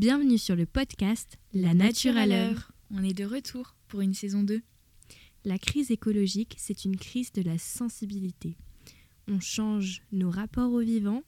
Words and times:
Bienvenue 0.00 0.38
sur 0.38 0.56
le 0.56 0.64
podcast 0.64 1.36
La 1.52 1.74
nature 1.74 2.16
à 2.16 2.24
l'heure. 2.24 2.72
On 2.90 3.04
est 3.04 3.12
de 3.12 3.26
retour 3.26 3.76
pour 3.86 4.00
une 4.00 4.14
saison 4.14 4.42
2. 4.42 4.62
La 5.44 5.58
crise 5.58 5.90
écologique, 5.90 6.54
c'est 6.56 6.86
une 6.86 6.96
crise 6.96 7.32
de 7.32 7.42
la 7.42 7.58
sensibilité. 7.58 8.56
On 9.28 9.40
change 9.40 10.00
nos 10.10 10.30
rapports 10.30 10.72
au 10.72 10.80
vivant, 10.80 11.22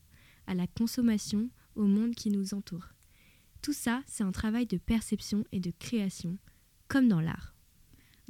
à 0.47 0.55
la 0.55 0.67
consommation, 0.67 1.51
au 1.77 1.85
monde 1.85 2.15
qui 2.15 2.31
nous 2.31 2.55
entoure. 2.55 2.89
Tout 3.61 3.75
ça, 3.75 4.03
c'est 4.07 4.25
un 4.25 4.33
travail 4.33 4.65
de 4.65 4.79
perception 4.79 5.45
et 5.53 5.61
de 5.61 5.71
création, 5.79 6.39
comme 6.89 7.09
dans 7.09 7.21
l'art. 7.21 7.55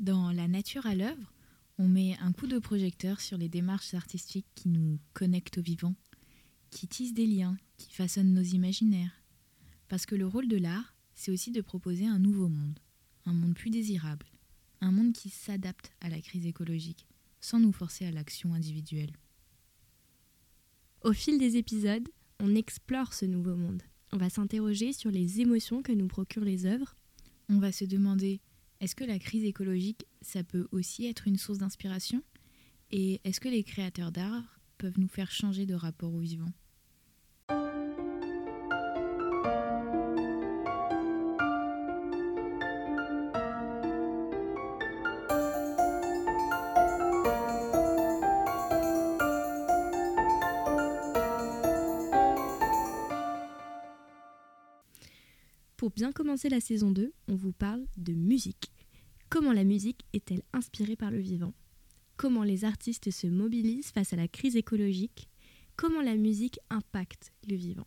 Dans 0.01 0.33
La 0.33 0.49
nature 0.49 0.87
à 0.87 0.97
l'œuvre, 0.97 1.33
on 1.79 1.87
met 1.87 2.17
un 2.19 2.33
coup 2.33 2.49
de 2.49 2.59
projecteur 2.59 3.21
sur 3.21 3.39
les 3.39 3.49
démarches 3.49 3.95
artistiques 3.95 4.49
qui 4.57 4.71
nous 4.71 4.99
connectent 5.15 5.59
au 5.59 5.63
vivant, 5.63 5.95
qui 6.71 6.89
tissent 6.89 7.15
des 7.15 7.29
liens, 7.29 7.57
qui 7.77 7.93
façonnent 7.93 8.35
nos 8.35 8.43
imaginaires. 8.43 9.22
Parce 9.93 10.07
que 10.07 10.15
le 10.15 10.27
rôle 10.27 10.49
de 10.49 10.57
l'art, 10.57 10.97
c'est 11.15 11.31
aussi 11.31 11.51
de 11.51 11.61
proposer 11.61 12.07
un 12.07 12.19
nouveau 12.19 12.49
monde, 12.49 12.79
un 13.27 13.35
monde 13.35 13.53
plus 13.53 13.69
désirable, 13.69 14.25
un 14.81 14.91
monde 14.91 15.13
qui 15.13 15.29
s'adapte 15.29 15.93
à 16.01 16.09
la 16.09 16.23
crise 16.23 16.47
écologique, 16.47 17.07
sans 17.43 17.61
nous 17.61 17.73
forcer 17.73 18.07
à 18.07 18.11
l'action 18.11 18.55
individuelle. 18.55 19.13
Au 21.03 21.13
fil 21.13 21.39
des 21.39 21.59
épisodes, 21.59 22.09
on 22.41 22.55
explore 22.55 23.13
ce 23.13 23.27
nouveau 23.27 23.55
monde. 23.55 23.83
On 24.13 24.17
va 24.17 24.31
s'interroger 24.31 24.95
sur 24.95 25.11
les 25.11 25.43
émotions 25.43 25.83
que 25.83 25.93
nous 25.93 26.09
procurent 26.09 26.47
les 26.47 26.65
œuvres. 26.65 26.97
On 27.51 27.59
va 27.59 27.71
se 27.71 27.85
demander 27.85 28.41
est-ce 28.81 28.95
que 28.95 29.05
la 29.05 29.19
crise 29.19 29.45
écologique, 29.45 30.07
ça 30.23 30.43
peut 30.43 30.69
aussi 30.73 31.05
être 31.05 31.29
une 31.29 31.37
source 31.37 31.59
d'inspiration? 31.59 32.23
Et 32.93 33.21
est-ce 33.25 33.41
que 33.41 33.51
les 33.51 33.63
créateurs 33.63 34.11
d'art 34.11 34.59
peuvent 34.79 34.99
nous 34.99 35.07
faire 35.09 35.31
changer 35.31 35.67
de 35.67 35.75
rapport 35.75 36.15
au 36.15 36.21
vivant? 36.21 36.55
Bien 56.13 56.25
commencer 56.25 56.51
la 56.51 56.61
saison 56.61 56.91
2, 56.91 57.11
on 57.29 57.35
vous 57.37 57.53
parle 57.53 57.87
de 57.97 58.13
musique. 58.13 58.71
Comment 59.31 59.53
la 59.53 59.65
musique 59.65 60.05
est-elle 60.13 60.43
inspirée 60.53 60.95
par 60.95 61.11
le 61.11 61.19
vivant? 61.19 61.55
Comment 62.19 62.43
les 62.43 62.67
artistes 62.67 63.11
se 63.11 63.27
mobilisent 63.27 63.93
face 63.93 64.13
à 64.13 64.17
la 64.17 64.29
crise 64.29 64.57
écologique? 64.57 65.31
Comment 65.75 66.03
la 66.03 66.17
musique 66.17 66.59
impacte 66.69 67.33
le 67.49 67.57
vivant? 67.57 67.87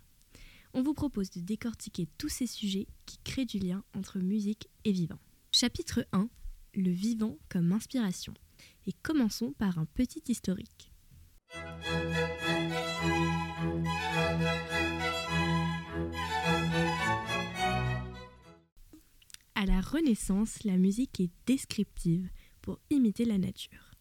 On 0.73 0.81
vous 0.81 0.95
propose 0.95 1.29
de 1.29 1.39
décortiquer 1.39 2.07
tous 2.17 2.29
ces 2.29 2.47
sujets 2.47 2.87
qui 3.05 3.19
créent 3.23 3.45
du 3.45 3.59
lien 3.59 3.83
entre 3.95 4.17
musique 4.17 4.69
et 4.85 4.91
vivant. 4.91 5.19
Chapitre 5.51 6.07
1 6.11 6.27
Le 6.73 6.89
vivant 6.89 7.37
comme 7.47 7.73
inspiration. 7.73 8.33
Et 8.87 8.93
commençons 9.03 9.53
par 9.53 9.77
un 9.77 9.85
petit 9.85 10.23
historique. 10.29 10.91
Renaissance, 19.95 20.65
la 20.65 20.75
musique 20.75 21.21
est 21.21 21.29
descriptive 21.47 22.27
pour 22.61 22.79
imiter 22.89 23.23
la 23.23 23.37
nature. 23.37 23.93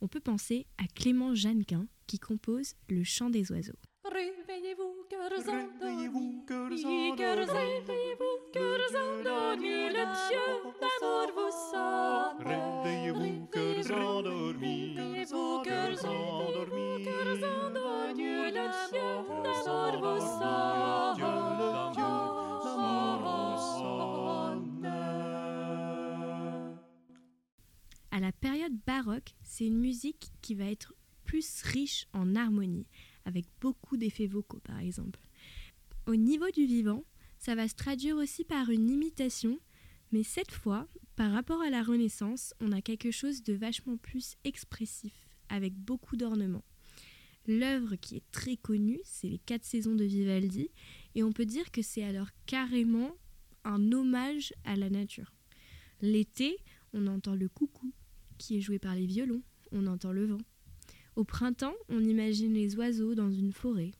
On 0.00 0.08
peut 0.08 0.18
penser 0.18 0.66
à 0.76 0.88
Clément 0.92 1.36
Jeannequin 1.36 1.86
qui 2.08 2.18
compose 2.18 2.74
Le 2.88 3.04
chant 3.04 3.30
des 3.30 3.52
oiseaux. 3.52 3.78
Réveillez-vous, 4.04 5.06
cœurs 5.08 5.48
endormis, 5.48 7.14
cœurs 7.16 7.46
réveillez-vous, 7.46 8.50
cœurs 8.52 8.90
endormis, 8.90 9.88
le 9.88 10.04
Dieu 10.26 10.72
d'amour 10.80 11.30
vous 11.36 11.52
sort. 11.72 12.34
Réveillez-vous, 12.40 13.46
c'est 29.42 29.66
une 29.66 29.78
musique 29.78 30.30
qui 30.42 30.54
va 30.54 30.64
être 30.64 30.94
plus 31.24 31.62
riche 31.62 32.06
en 32.12 32.34
harmonie, 32.34 32.86
avec 33.24 33.44
beaucoup 33.60 33.96
d'effets 33.96 34.26
vocaux 34.26 34.60
par 34.60 34.78
exemple. 34.78 35.20
Au 36.06 36.16
niveau 36.16 36.50
du 36.50 36.66
vivant, 36.66 37.04
ça 37.38 37.54
va 37.54 37.68
se 37.68 37.74
traduire 37.74 38.16
aussi 38.16 38.44
par 38.44 38.70
une 38.70 38.90
imitation, 38.90 39.58
mais 40.12 40.22
cette 40.22 40.52
fois, 40.52 40.88
par 41.16 41.32
rapport 41.32 41.60
à 41.62 41.70
la 41.70 41.82
Renaissance, 41.82 42.54
on 42.60 42.72
a 42.72 42.80
quelque 42.80 43.10
chose 43.10 43.42
de 43.42 43.54
vachement 43.54 43.96
plus 43.96 44.36
expressif, 44.44 45.12
avec 45.48 45.74
beaucoup 45.74 46.16
d'ornements. 46.16 46.64
L'œuvre 47.46 47.96
qui 47.96 48.16
est 48.16 48.30
très 48.32 48.56
connue, 48.56 49.00
c'est 49.04 49.28
les 49.28 49.38
quatre 49.38 49.64
saisons 49.64 49.94
de 49.94 50.04
Vivaldi, 50.04 50.70
et 51.14 51.22
on 51.22 51.32
peut 51.32 51.46
dire 51.46 51.70
que 51.70 51.82
c'est 51.82 52.04
alors 52.04 52.28
carrément 52.46 53.16
un 53.64 53.92
hommage 53.92 54.52
à 54.64 54.76
la 54.76 54.90
nature. 54.90 55.32
L'été, 56.00 56.56
on 56.92 57.06
entend 57.06 57.34
le 57.34 57.48
coucou, 57.48 57.92
qui 58.38 58.56
est 58.56 58.60
joué 58.60 58.78
par 58.78 58.94
les 58.94 59.06
violons, 59.06 59.42
on 59.72 59.86
entend 59.86 60.12
le 60.12 60.26
vent. 60.26 60.40
Au 61.16 61.24
printemps, 61.24 61.74
on 61.88 62.04
imagine 62.04 62.52
les 62.52 62.76
oiseaux 62.76 63.14
dans 63.14 63.30
une 63.30 63.52
forêt. 63.52 63.92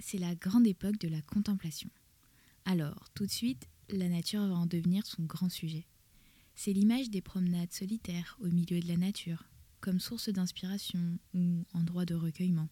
C'est 0.00 0.18
la 0.18 0.34
grande 0.34 0.66
époque 0.66 0.98
de 0.98 1.08
la 1.08 1.22
contemplation. 1.22 1.90
Alors, 2.64 3.08
tout 3.14 3.26
de 3.26 3.30
suite, 3.30 3.68
la 3.88 4.08
nature 4.08 4.46
va 4.46 4.54
en 4.54 4.66
devenir 4.66 5.06
son 5.06 5.22
grand 5.22 5.48
sujet. 5.48 5.86
C'est 6.54 6.72
l'image 6.72 7.10
des 7.10 7.22
promenades 7.22 7.72
solitaires 7.72 8.36
au 8.40 8.48
milieu 8.48 8.80
de 8.80 8.88
la 8.88 8.96
nature, 8.96 9.44
comme 9.80 10.00
source 10.00 10.28
d'inspiration 10.28 11.18
ou 11.34 11.64
endroit 11.72 12.04
de 12.04 12.14
recueillement. 12.14 12.68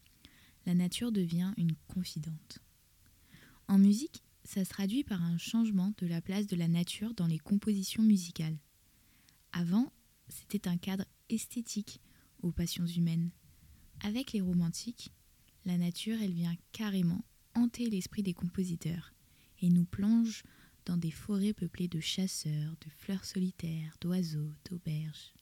La 0.67 0.75
nature 0.75 1.13
devient 1.13 1.53
une 1.57 1.77
confidente. 1.87 2.59
En 3.69 3.79
musique, 3.79 4.23
ça 4.45 4.65
se 4.65 4.71
traduit 4.71 5.05
par 5.05 5.23
un 5.23 5.39
changement 5.39 5.93
de 5.99 6.07
la 6.07 6.21
place 6.21 6.47
de 6.47 6.57
la 6.57 6.69
nature 6.69 7.15
dans 7.15 7.27
les 7.27 7.39
compositions 7.39 8.03
musicales. 8.03 8.59
Avant, 9.53 9.93
c'était 10.29 10.69
un 10.69 10.77
cadre 10.77 11.05
esthétique 11.29 12.01
aux 12.43 12.53
passions 12.53 12.87
humaines. 12.87 13.31
Avec 14.01 14.33
les 14.33 14.41
romantiques, 14.41 15.11
la 15.67 15.77
nature, 15.77 16.17
elle 16.23 16.33
vient 16.33 16.55
carrément 16.73 17.25
hanter 17.55 17.91
l'esprit 17.91 18.23
des 18.23 18.35
compositeurs 18.35 19.13
et 19.61 19.69
nous 19.69 19.85
plonge 19.85 20.45
dans 20.85 20.97
des 20.97 21.11
forêts 21.11 21.53
peuplées 21.53 21.89
de 21.89 22.01
chasseurs, 22.01 22.77
de 22.81 22.91
fleurs 22.99 23.25
solitaires, 23.25 23.97
d'oiseaux, 24.01 24.53
d'auberges. 24.71 25.35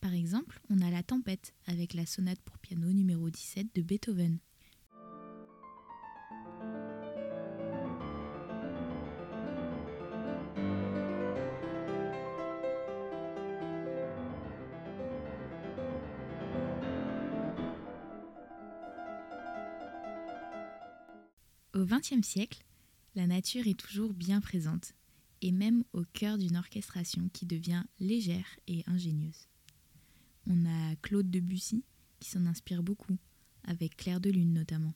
Par 0.00 0.14
exemple, 0.14 0.60
on 0.70 0.80
a 0.80 0.90
la 0.90 1.02
tempête 1.02 1.54
avec 1.66 1.94
la 1.94 2.06
sonate 2.06 2.40
pour 2.42 2.58
piano 2.58 2.92
numéro 2.92 3.28
17 3.28 3.74
de 3.74 3.82
Beethoven. 3.82 4.38
XXe 21.98 22.26
siècle, 22.26 22.62
la 23.16 23.26
nature 23.26 23.66
est 23.66 23.78
toujours 23.78 24.12
bien 24.12 24.40
présente, 24.40 24.94
et 25.42 25.50
même 25.50 25.82
au 25.92 26.04
cœur 26.12 26.38
d'une 26.38 26.56
orchestration 26.56 27.28
qui 27.32 27.44
devient 27.44 27.82
légère 27.98 28.46
et 28.68 28.84
ingénieuse. 28.86 29.48
On 30.46 30.64
a 30.64 30.96
Claude 31.02 31.30
Debussy 31.30 31.84
qui 32.20 32.30
s'en 32.30 32.46
inspire 32.46 32.82
beaucoup, 32.82 33.16
avec 33.64 33.96
Clair 33.96 34.20
de 34.20 34.30
Lune 34.30 34.52
notamment. 34.52 34.94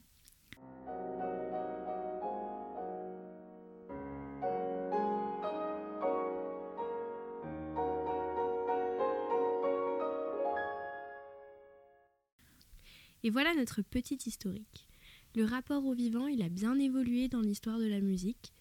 Et 13.24 13.30
voilà 13.30 13.54
notre 13.54 13.82
petit 13.82 14.18
historique. 14.26 14.88
Le 15.34 15.44
rapport 15.44 15.84
au 15.86 15.94
vivant, 15.94 16.26
il 16.26 16.42
a 16.42 16.50
bien 16.50 16.78
évolué 16.78 17.28
dans 17.28 17.40
l'histoire 17.40 17.78
de 17.78 17.86
la 17.86 18.00
musique. 18.00 18.52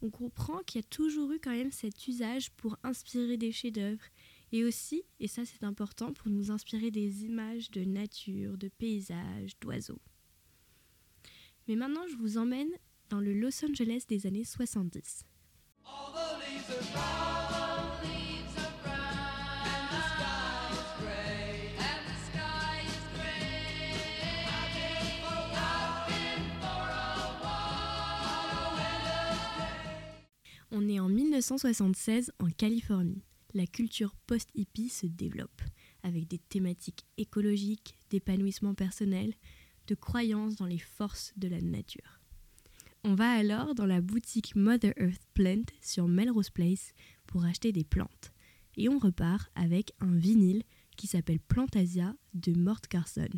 on 0.00 0.10
comprend 0.10 0.58
qu'il 0.62 0.80
y 0.80 0.84
a 0.84 0.88
toujours 0.88 1.32
eu 1.32 1.38
quand 1.38 1.50
même 1.50 1.72
cet 1.72 2.06
usage 2.08 2.50
pour 2.52 2.76
inspirer 2.82 3.36
des 3.36 3.52
chefs-d'œuvre 3.52 4.04
et 4.52 4.64
aussi, 4.64 5.02
et 5.18 5.28
ça 5.28 5.44
c'est 5.44 5.64
important, 5.64 6.12
pour 6.12 6.30
nous 6.30 6.50
inspirer 6.50 6.90
des 6.90 7.24
images 7.24 7.70
de 7.70 7.84
nature, 7.84 8.56
de 8.56 8.68
paysages, 8.68 9.58
d'oiseaux. 9.60 10.00
Mais 11.66 11.76
maintenant, 11.76 12.06
je 12.10 12.16
vous 12.16 12.38
emmène 12.38 12.70
dans 13.08 13.20
le 13.20 13.32
Los 13.32 13.64
Angeles 13.64 14.04
des 14.08 14.26
années 14.26 14.44
70. 14.44 15.24
On 15.86 17.33
1976 31.44 32.32
en 32.38 32.48
Californie. 32.48 33.22
La 33.52 33.66
culture 33.66 34.14
post-hippie 34.26 34.88
se 34.88 35.04
développe 35.04 35.60
avec 36.02 36.26
des 36.26 36.38
thématiques 36.38 37.04
écologiques, 37.18 37.98
d'épanouissement 38.08 38.72
personnel, 38.72 39.34
de 39.86 39.94
croyances 39.94 40.56
dans 40.56 40.64
les 40.64 40.78
forces 40.78 41.34
de 41.36 41.48
la 41.48 41.60
nature. 41.60 42.22
On 43.04 43.14
va 43.14 43.30
alors 43.30 43.74
dans 43.74 43.84
la 43.84 44.00
boutique 44.00 44.56
Mother 44.56 44.94
Earth 44.96 45.20
Plant 45.34 45.64
sur 45.82 46.08
Melrose 46.08 46.48
Place 46.48 46.94
pour 47.26 47.44
acheter 47.44 47.72
des 47.72 47.84
plantes. 47.84 48.32
Et 48.78 48.88
on 48.88 48.98
repart 48.98 49.50
avec 49.54 49.92
un 50.00 50.16
vinyle 50.16 50.62
qui 50.96 51.06
s'appelle 51.06 51.40
Plantasia 51.40 52.16
de 52.32 52.54
Mort 52.54 52.80
Carson. 52.80 53.28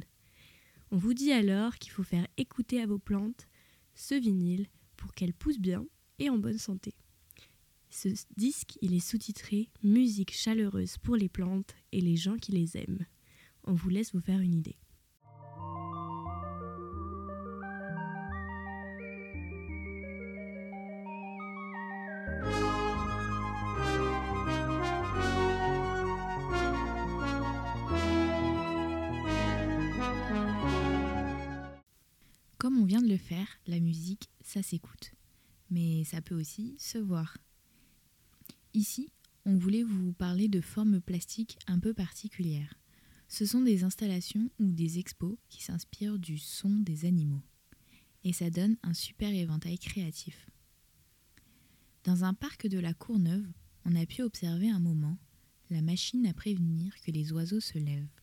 On 0.92 0.96
vous 0.96 1.12
dit 1.12 1.32
alors 1.32 1.74
qu'il 1.78 1.90
faut 1.90 2.04
faire 2.04 2.28
écouter 2.36 2.80
à 2.80 2.86
vos 2.86 3.00
plantes 3.00 3.48
ce 3.96 4.14
vinyle 4.14 4.68
pour 4.96 5.12
qu'elles 5.12 5.34
poussent 5.34 5.58
bien 5.58 5.84
et 6.20 6.30
en 6.30 6.38
bonne 6.38 6.58
santé. 6.58 6.94
Ce 7.98 8.08
disque, 8.36 8.76
il 8.82 8.92
est 8.92 9.00
sous-titré 9.00 9.70
Musique 9.82 10.34
chaleureuse 10.34 10.98
pour 10.98 11.16
les 11.16 11.30
plantes 11.30 11.74
et 11.92 12.02
les 12.02 12.14
gens 12.14 12.36
qui 12.36 12.52
les 12.52 12.76
aiment. 12.76 13.06
On 13.64 13.72
vous 13.72 13.88
laisse 13.88 14.12
vous 14.12 14.20
faire 14.20 14.40
une 14.40 14.52
idée. 14.52 14.76
Comme 32.58 32.76
on 32.76 32.84
vient 32.84 33.00
de 33.00 33.08
le 33.08 33.16
faire, 33.16 33.48
la 33.66 33.80
musique, 33.80 34.28
ça 34.42 34.62
s'écoute. 34.62 35.14
Mais 35.70 36.04
ça 36.04 36.20
peut 36.20 36.38
aussi 36.38 36.76
se 36.78 36.98
voir. 36.98 37.38
Ici, 38.76 39.08
on 39.46 39.56
voulait 39.56 39.82
vous 39.82 40.12
parler 40.12 40.48
de 40.48 40.60
formes 40.60 41.00
plastiques 41.00 41.58
un 41.66 41.78
peu 41.78 41.94
particulières. 41.94 42.74
Ce 43.26 43.46
sont 43.46 43.62
des 43.62 43.84
installations 43.84 44.50
ou 44.60 44.66
des 44.70 44.98
expos 44.98 45.38
qui 45.48 45.62
s'inspirent 45.62 46.18
du 46.18 46.36
son 46.36 46.68
des 46.68 47.06
animaux. 47.06 47.40
Et 48.22 48.34
ça 48.34 48.50
donne 48.50 48.76
un 48.82 48.92
super 48.92 49.30
éventail 49.30 49.78
créatif. 49.78 50.50
Dans 52.04 52.24
un 52.24 52.34
parc 52.34 52.66
de 52.66 52.78
la 52.78 52.92
Courneuve, 52.92 53.46
on 53.86 53.96
a 53.96 54.04
pu 54.04 54.20
observer 54.20 54.68
un 54.68 54.78
moment 54.78 55.16
la 55.70 55.80
machine 55.80 56.26
à 56.26 56.34
prévenir 56.34 57.00
que 57.00 57.10
les 57.10 57.32
oiseaux 57.32 57.60
se 57.60 57.78
lèvent. 57.78 58.20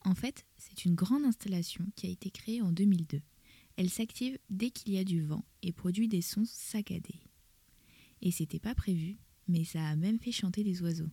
En 0.00 0.16
fait, 0.16 0.46
c'est 0.58 0.84
une 0.84 0.96
grande 0.96 1.24
installation 1.24 1.86
qui 1.94 2.08
a 2.08 2.10
été 2.10 2.32
créée 2.32 2.60
en 2.60 2.72
2002. 2.72 3.22
Elle 3.76 3.90
s'active 3.90 4.36
dès 4.50 4.70
qu'il 4.70 4.94
y 4.94 4.98
a 4.98 5.04
du 5.04 5.22
vent 5.22 5.44
et 5.62 5.70
produit 5.70 6.08
des 6.08 6.22
sons 6.22 6.44
saccadés. 6.44 7.20
Et 8.20 8.32
c'était 8.32 8.58
pas 8.58 8.74
prévu, 8.74 9.16
mais 9.50 9.64
ça 9.64 9.84
a 9.84 9.96
même 9.96 10.18
fait 10.18 10.32
chanter 10.32 10.62
des 10.62 10.80
oiseaux. 10.82 11.10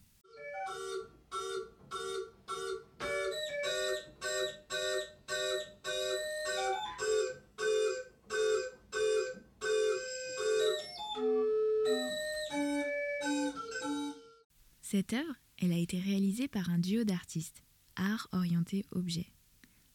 Cette 14.82 15.12
œuvre, 15.12 15.36
elle 15.58 15.74
a 15.74 15.78
été 15.78 16.00
réalisée 16.00 16.48
par 16.48 16.70
un 16.70 16.80
duo 16.80 17.04
d'artistes, 17.04 17.62
art 17.98 18.30
orienté 18.32 18.86
objet. 18.92 19.28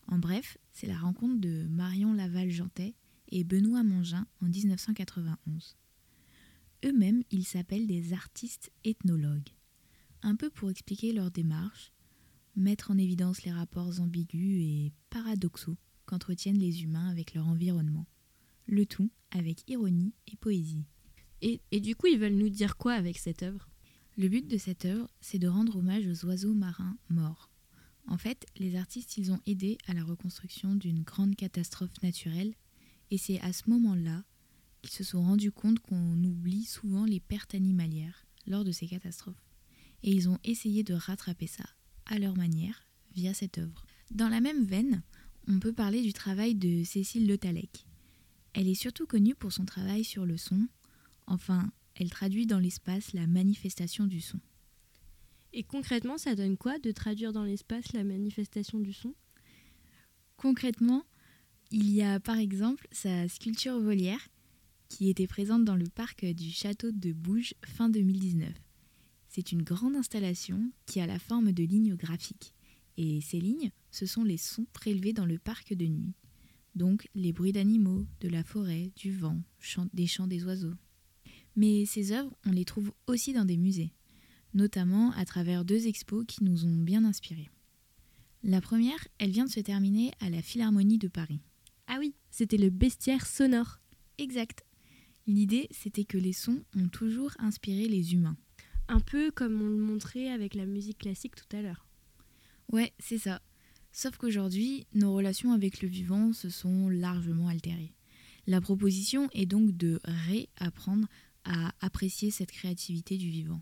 En 0.06 0.18
bref, 0.18 0.58
c'est 0.72 0.86
la 0.86 0.98
rencontre 0.98 1.40
de 1.40 1.66
Marion 1.70 2.12
Laval-Jantet 2.12 2.94
et 3.28 3.44
Benoît 3.44 3.82
Mangin 3.82 4.26
en 4.42 4.46
1991. 4.46 5.76
Eux-mêmes, 6.84 7.23
ils 7.31 7.44
s'appellent 7.44 7.87
des 7.87 8.12
artistes 8.12 8.73
ethnologues. 8.84 9.50
Un 10.23 10.37
peu 10.37 10.50
pour 10.50 10.70
expliquer 10.70 11.12
leur 11.12 11.31
démarche, 11.31 11.93
mettre 12.56 12.90
en 12.90 12.99
évidence 12.99 13.44
les 13.44 13.52
rapports 13.52 14.00
ambigus 14.00 14.62
et 14.62 14.93
paradoxaux 15.11 15.76
qu'entretiennent 16.06 16.58
les 16.58 16.82
humains 16.82 17.08
avec 17.08 17.34
leur 17.34 17.46
environnement. 17.46 18.06
Le 18.67 18.84
tout 18.87 19.11
avec 19.31 19.69
ironie 19.70 20.14
et 20.31 20.37
poésie. 20.37 20.84
Et, 21.40 21.61
et 21.70 21.81
du 21.81 21.96
coup, 21.96 22.06
ils 22.06 22.19
veulent 22.19 22.34
nous 22.34 22.49
dire 22.49 22.76
quoi 22.76 22.94
avec 22.94 23.19
cette 23.19 23.43
œuvre? 23.43 23.69
Le 24.17 24.29
but 24.29 24.46
de 24.46 24.58
cette 24.58 24.84
œuvre, 24.84 25.08
c'est 25.20 25.38
de 25.38 25.49
rendre 25.49 25.76
hommage 25.76 26.06
aux 26.06 26.26
oiseaux 26.26 26.55
marins 26.55 26.99
morts. 27.08 27.50
En 28.06 28.19
fait, 28.19 28.44
les 28.58 28.76
artistes, 28.76 29.17
ils 29.17 29.32
ont 29.32 29.40
aidé 29.46 29.79
à 29.87 29.94
la 29.94 30.05
reconstruction 30.05 30.75
d'une 30.75 31.02
grande 31.02 31.37
catastrophe 31.37 32.02
naturelle, 32.02 32.55
et 33.11 33.19
c'est 33.19 33.40
à 33.40 33.52
ce 33.52 33.70
moment-là 33.70 34.25
ils 34.82 34.90
se 34.90 35.05
sont 35.05 35.23
rendus 35.23 35.52
compte 35.52 35.79
qu'on 35.79 36.25
oublie 36.25 36.64
souvent 36.64 37.05
les 37.05 37.20
pertes 37.20 37.55
animalières 37.55 38.26
lors 38.46 38.64
de 38.64 38.73
ces 38.73 38.87
catastrophes. 38.87 39.43
Et 40.02 40.11
ils 40.11 40.29
ont 40.29 40.38
essayé 40.44 40.82
de 40.82 40.94
rattraper 40.94 41.46
ça 41.46 41.64
à 42.06 42.19
leur 42.19 42.37
manière 42.37 42.88
via 43.14 43.34
cette 43.34 43.58
œuvre. 43.58 43.87
Dans 44.11 44.29
la 44.29 44.40
même 44.40 44.64
veine, 44.64 45.02
on 45.49 45.61
peut 45.61 45.73
parler 45.73 46.02
du 46.02 46.12
travail 46.12 46.55
de 46.55 46.82
Cécile 46.84 47.26
Le 47.26 47.38
Talec. 47.38 47.87
Elle 48.55 48.69
est 48.69 48.75
surtout 48.75 49.06
connue 49.06 49.34
pour 49.34 49.52
son 49.52 49.64
travail 49.64 50.05
sur 50.05 50.26
le 50.26 50.37
son. 50.37 50.67
Enfin, 51.26 51.72
elle 51.94 52.10
traduit 52.10 52.46
dans 52.46 52.58
l'espace 52.58 53.12
la 53.12 53.27
manifestation 53.27 54.06
du 54.06 54.20
son. 54.20 54.41
Et 55.53 55.62
concrètement, 55.62 56.19
ça 56.19 56.34
donne 56.34 56.56
quoi 56.56 56.79
de 56.79 56.91
traduire 56.93 57.32
dans 57.32 57.44
l'espace 57.44 57.93
la 57.93 58.05
manifestation 58.05 58.81
du 58.81 58.93
son? 58.93 59.15
Concrètement, 60.36 61.05
il 61.70 61.91
y 61.91 62.03
a 62.03 62.20
par 62.20 62.39
exemple 62.39 62.89
sa 62.91 63.29
sculpture 63.29 63.79
volière 63.81 64.29
qui 64.93 65.08
était 65.08 65.27
présente 65.27 65.65
dans 65.65 65.75
le 65.75 65.89
parc 65.89 66.27
du 66.27 66.51
château 66.51 66.93
de 66.93 67.15
Bouges 67.15 67.55
fin 67.65 67.89
2019. 67.89 68.53
C'est 69.27 69.51
une 69.51 69.63
grande 69.63 69.96
installation 69.96 70.70
qui 70.84 71.01
a 71.01 71.06
la 71.06 71.19
forme 71.19 71.53
de 71.53 71.63
lignes 71.63 71.94
graphiques. 71.94 72.53
Et 72.99 73.22
ces 73.22 73.41
lignes, 73.41 73.70
ce 73.91 74.05
sont 74.05 74.22
les 74.22 74.37
sons 74.37 74.67
prélevés 74.75 75.15
dans 75.15 75.25
le 75.25 75.39
parc 75.39 75.72
de 75.72 75.87
nuit. 75.87 76.13
Donc 76.75 77.08
les 77.15 77.32
bruits 77.32 77.53
d'animaux, 77.53 78.05
de 78.20 78.29
la 78.29 78.44
forêt, 78.44 78.93
du 78.94 79.13
vent, 79.13 79.41
des 79.94 80.06
chants 80.06 80.27
des 80.27 80.44
oiseaux. 80.44 80.75
Mais 81.56 81.87
ces 81.87 82.13
œuvres, 82.13 82.37
on 82.44 82.51
les 82.51 82.67
trouve 82.67 82.93
aussi 83.06 83.32
dans 83.32 83.46
des 83.46 83.56
musées, 83.56 83.94
notamment 84.53 85.13
à 85.13 85.25
travers 85.25 85.65
deux 85.65 85.87
expos 85.87 86.27
qui 86.29 86.44
nous 86.44 86.67
ont 86.67 86.82
bien 86.82 87.06
inspirés. 87.06 87.49
La 88.43 88.61
première, 88.61 89.08
elle 89.17 89.31
vient 89.31 89.46
de 89.46 89.51
se 89.51 89.61
terminer 89.61 90.13
à 90.20 90.29
la 90.29 90.43
Philharmonie 90.43 90.99
de 90.99 91.08
Paris. 91.08 91.41
Ah 91.87 91.96
oui, 91.99 92.15
c'était 92.31 92.58
le 92.58 92.69
bestiaire 92.69 93.27
sonore. 93.27 93.79
Exact. 94.19 94.63
L'idée, 95.26 95.69
c'était 95.70 96.05
que 96.05 96.19
les 96.19 96.32
sons 96.32 96.62
ont 96.76 96.88
toujours 96.88 97.32
inspiré 97.38 97.88
les 97.88 98.14
humains. 98.14 98.36
Un 98.88 99.00
peu 99.00 99.31
comme 99.31 99.62
on 99.62 99.69
le 99.69 99.76
montrait 99.76 100.29
avec 100.29 100.55
la 100.55 100.67
musique 100.67 100.98
classique 100.98 101.36
tout 101.36 101.56
à 101.56 101.62
l'heure. 101.62 101.86
Ouais, 102.70 102.93
c'est 102.98 103.19
ça. 103.19 103.41
Sauf 103.93 104.17
qu'aujourd'hui, 104.17 104.86
nos 104.94 105.14
relations 105.14 105.52
avec 105.52 105.82
le 105.82 105.88
vivant 105.88 106.32
se 106.32 106.48
sont 106.48 106.88
largement 106.88 107.48
altérées. 107.48 107.94
La 108.46 108.60
proposition 108.60 109.29
est 109.32 109.46
donc 109.46 109.76
de 109.76 110.00
réapprendre 110.05 111.06
à 111.44 111.72
apprécier 111.81 112.31
cette 112.31 112.50
créativité 112.50 113.17
du 113.17 113.29
vivant. 113.29 113.60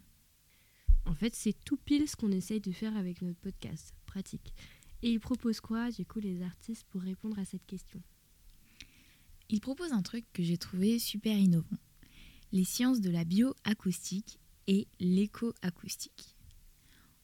En 1.05 1.15
fait, 1.15 1.35
c'est 1.35 1.57
tout 1.65 1.77
pile 1.77 2.09
ce 2.09 2.17
qu'on 2.17 2.31
essaye 2.31 2.61
de 2.61 2.73
faire 2.73 2.97
avec 2.97 3.21
notre 3.23 3.41
podcast, 3.41 3.95
pratique. 4.07 4.55
Et 5.03 5.11
ils 5.11 5.21
proposent 5.21 5.61
quoi, 5.61 5.91
du 5.91 6.05
coup, 6.07 6.21
les 6.21 6.43
artistes 6.43 6.87
pour 6.91 7.03
répondre 7.03 7.39
à 7.39 7.45
cette 7.45 7.67
question? 7.67 8.03
Il 9.51 9.61
propose 9.61 9.93
un 9.93 10.03
truc 10.03 10.25
que 10.33 10.43
j'ai 10.43 10.59
trouvé 10.59 10.99
super 10.99 11.37
innovant. 11.37 11.79
Les 12.53 12.65
sciences 12.65 13.01
de 13.01 13.11
la 13.11 13.25
bioacoustique 13.25 14.39
et 14.67 14.87
l'écoacoustique. 15.01 16.37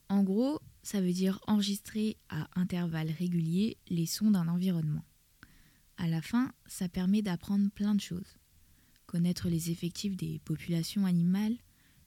En 0.08 0.22
gros, 0.22 0.60
ça 0.82 1.00
veut 1.00 1.12
dire 1.12 1.40
enregistrer 1.46 2.16
à 2.28 2.48
intervalles 2.58 3.10
réguliers 3.10 3.76
les 3.88 4.06
sons 4.06 4.30
d'un 4.30 4.48
environnement. 4.48 5.04
À 5.96 6.08
la 6.08 6.22
fin, 6.22 6.52
ça 6.66 6.88
permet 6.88 7.22
d'apprendre 7.22 7.70
plein 7.70 7.94
de 7.94 8.00
choses. 8.00 8.38
Connaître 9.06 9.48
les 9.48 9.70
effectifs 9.70 10.16
des 10.16 10.40
populations 10.40 11.06
animales, 11.06 11.56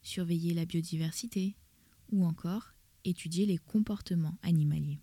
surveiller 0.02 0.54
la 0.54 0.66
biodiversité, 0.66 1.56
ou 2.12 2.24
encore 2.24 2.72
étudier 3.04 3.46
les 3.46 3.58
comportements 3.58 4.36
animaliers. 4.42 4.98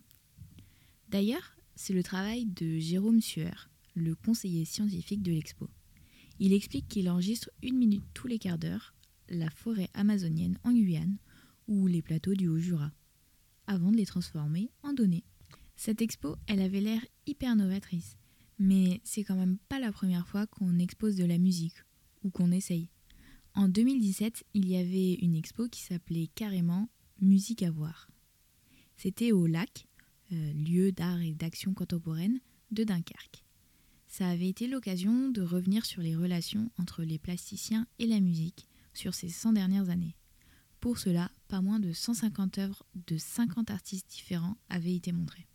D'ailleurs, 1.08 1.56
c'est 1.74 1.94
le 1.94 2.02
travail 2.02 2.46
de 2.46 2.78
Jérôme 2.78 3.20
Sueur, 3.20 3.68
le 3.98 4.14
conseiller 4.14 4.64
scientifique 4.64 5.22
de 5.22 5.32
l'expo. 5.32 5.68
Il 6.38 6.52
explique 6.52 6.88
qu'il 6.88 7.10
enregistre 7.10 7.50
une 7.62 7.76
minute 7.76 8.04
tous 8.14 8.26
les 8.26 8.38
quarts 8.38 8.58
d'heure 8.58 8.94
la 9.28 9.50
forêt 9.50 9.90
amazonienne 9.94 10.58
en 10.64 10.72
Guyane 10.72 11.18
ou 11.66 11.86
les 11.86 12.02
plateaux 12.02 12.34
du 12.34 12.48
Haut-Jura, 12.48 12.92
avant 13.66 13.92
de 13.92 13.96
les 13.96 14.06
transformer 14.06 14.70
en 14.82 14.92
données. 14.92 15.24
Cette 15.76 16.02
expo, 16.02 16.36
elle 16.46 16.60
avait 16.60 16.80
l'air 16.80 17.04
hyper 17.26 17.54
novatrice, 17.54 18.16
mais 18.58 19.00
c'est 19.04 19.24
quand 19.24 19.36
même 19.36 19.58
pas 19.68 19.78
la 19.78 19.92
première 19.92 20.26
fois 20.26 20.46
qu'on 20.46 20.78
expose 20.78 21.16
de 21.16 21.24
la 21.24 21.38
musique, 21.38 21.76
ou 22.24 22.30
qu'on 22.30 22.50
essaye. 22.50 22.88
En 23.54 23.68
2017, 23.68 24.44
il 24.54 24.66
y 24.66 24.76
avait 24.76 25.14
une 25.14 25.34
expo 25.34 25.68
qui 25.68 25.82
s'appelait 25.82 26.28
carrément 26.34 26.88
Musique 27.20 27.64
à 27.64 27.70
voir. 27.72 28.08
C'était 28.96 29.32
au 29.32 29.48
lac, 29.48 29.88
euh, 30.30 30.52
lieu 30.52 30.92
d'art 30.92 31.20
et 31.20 31.34
d'action 31.34 31.74
contemporaine 31.74 32.38
de 32.70 32.84
Dunkerque. 32.84 33.44
Ça 34.08 34.28
avait 34.28 34.48
été 34.48 34.66
l'occasion 34.66 35.28
de 35.28 35.42
revenir 35.42 35.84
sur 35.84 36.02
les 36.02 36.16
relations 36.16 36.70
entre 36.78 37.02
les 37.02 37.18
plasticiens 37.18 37.86
et 37.98 38.06
la 38.06 38.20
musique 38.20 38.66
sur 38.94 39.14
ces 39.14 39.28
100 39.28 39.52
dernières 39.52 39.90
années. 39.90 40.16
Pour 40.80 40.98
cela, 40.98 41.30
pas 41.46 41.60
moins 41.60 41.78
de 41.78 41.92
150 41.92 42.58
œuvres 42.58 42.84
de 43.06 43.18
50 43.18 43.70
artistes 43.70 44.10
différents 44.10 44.56
avaient 44.70 44.94
été 44.94 45.12
montrées. 45.12 45.46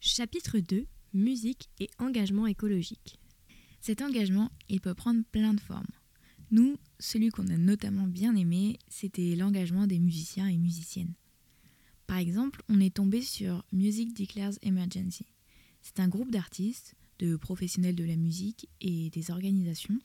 Chapitre 0.00 0.58
2 0.58 0.86
Musique 1.12 1.70
et 1.80 1.90
engagement 1.98 2.46
écologique. 2.46 3.18
Cet 3.80 4.00
engagement, 4.00 4.50
il 4.68 4.80
peut 4.80 4.94
prendre 4.94 5.24
plein 5.32 5.54
de 5.54 5.60
formes. 5.60 5.86
Nous, 6.50 6.76
celui 6.98 7.30
qu'on 7.30 7.48
a 7.48 7.56
notamment 7.56 8.06
bien 8.06 8.36
aimé, 8.36 8.78
c'était 8.88 9.34
l'engagement 9.34 9.86
des 9.86 9.98
musiciens 9.98 10.46
et 10.46 10.56
musiciennes. 10.56 11.14
Par 12.06 12.18
exemple, 12.18 12.62
on 12.68 12.80
est 12.80 12.94
tombé 12.94 13.22
sur 13.22 13.64
Music 13.72 14.14
Declares 14.14 14.54
Emergency. 14.62 15.26
C'est 15.80 16.00
un 16.00 16.08
groupe 16.08 16.30
d'artistes, 16.30 16.94
de 17.20 17.36
professionnels 17.36 17.94
de 17.94 18.04
la 18.04 18.16
musique 18.16 18.68
et 18.80 19.10
des 19.10 19.30
organisations 19.30 19.98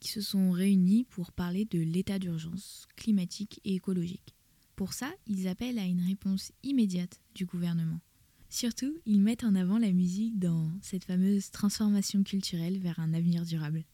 qui 0.00 0.08
se 0.08 0.20
sont 0.20 0.50
réunis 0.50 1.04
pour 1.04 1.32
parler 1.32 1.64
de 1.64 1.80
l'état 1.80 2.18
d'urgence 2.18 2.86
climatique 2.96 3.60
et 3.64 3.74
écologique. 3.74 4.34
Pour 4.76 4.94
ça, 4.94 5.12
ils 5.26 5.48
appellent 5.48 5.78
à 5.78 5.84
une 5.84 6.00
réponse 6.00 6.52
immédiate 6.62 7.20
du 7.34 7.44
gouvernement. 7.44 8.00
Surtout, 8.48 8.94
ils 9.06 9.20
mettent 9.20 9.44
en 9.44 9.54
avant 9.54 9.78
la 9.78 9.92
musique 9.92 10.38
dans 10.38 10.70
cette 10.82 11.04
fameuse 11.04 11.50
transformation 11.50 12.22
culturelle 12.22 12.78
vers 12.78 12.98
un 12.98 13.14
avenir 13.14 13.44
durable. 13.44 13.84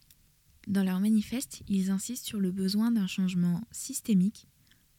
Dans 0.67 0.85
leur 0.85 1.01
manifeste, 1.01 1.63
ils 1.69 1.91
insistent 1.91 2.27
sur 2.27 2.41
le 2.41 2.53
besoin 2.53 2.91
d'un 2.91 3.07
changement 3.07 3.63
systémique 3.71 4.49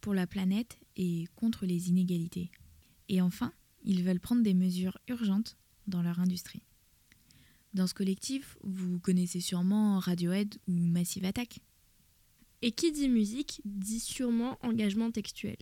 pour 0.01 0.13
la 0.13 0.27
planète 0.27 0.79
et 0.95 1.27
contre 1.35 1.65
les 1.65 1.89
inégalités. 1.89 2.51
Et 3.09 3.21
enfin, 3.21 3.53
ils 3.83 4.03
veulent 4.03 4.19
prendre 4.19 4.43
des 4.43 4.53
mesures 4.53 4.97
urgentes 5.07 5.57
dans 5.87 6.01
leur 6.01 6.19
industrie. 6.19 6.63
Dans 7.73 7.85
ce 7.85 7.93
collectif, 7.93 8.57
vous 8.63 8.99
connaissez 8.99 9.41
sûrement 9.41 9.99
Radiohead 9.99 10.55
ou 10.67 10.73
Massive 10.73 11.25
Attack. 11.25 11.59
Et 12.61 12.71
qui 12.71 12.91
dit 12.91 13.07
musique 13.07 13.61
dit 13.63 13.99
sûrement 13.99 14.57
engagement 14.61 15.11
textuel. 15.11 15.57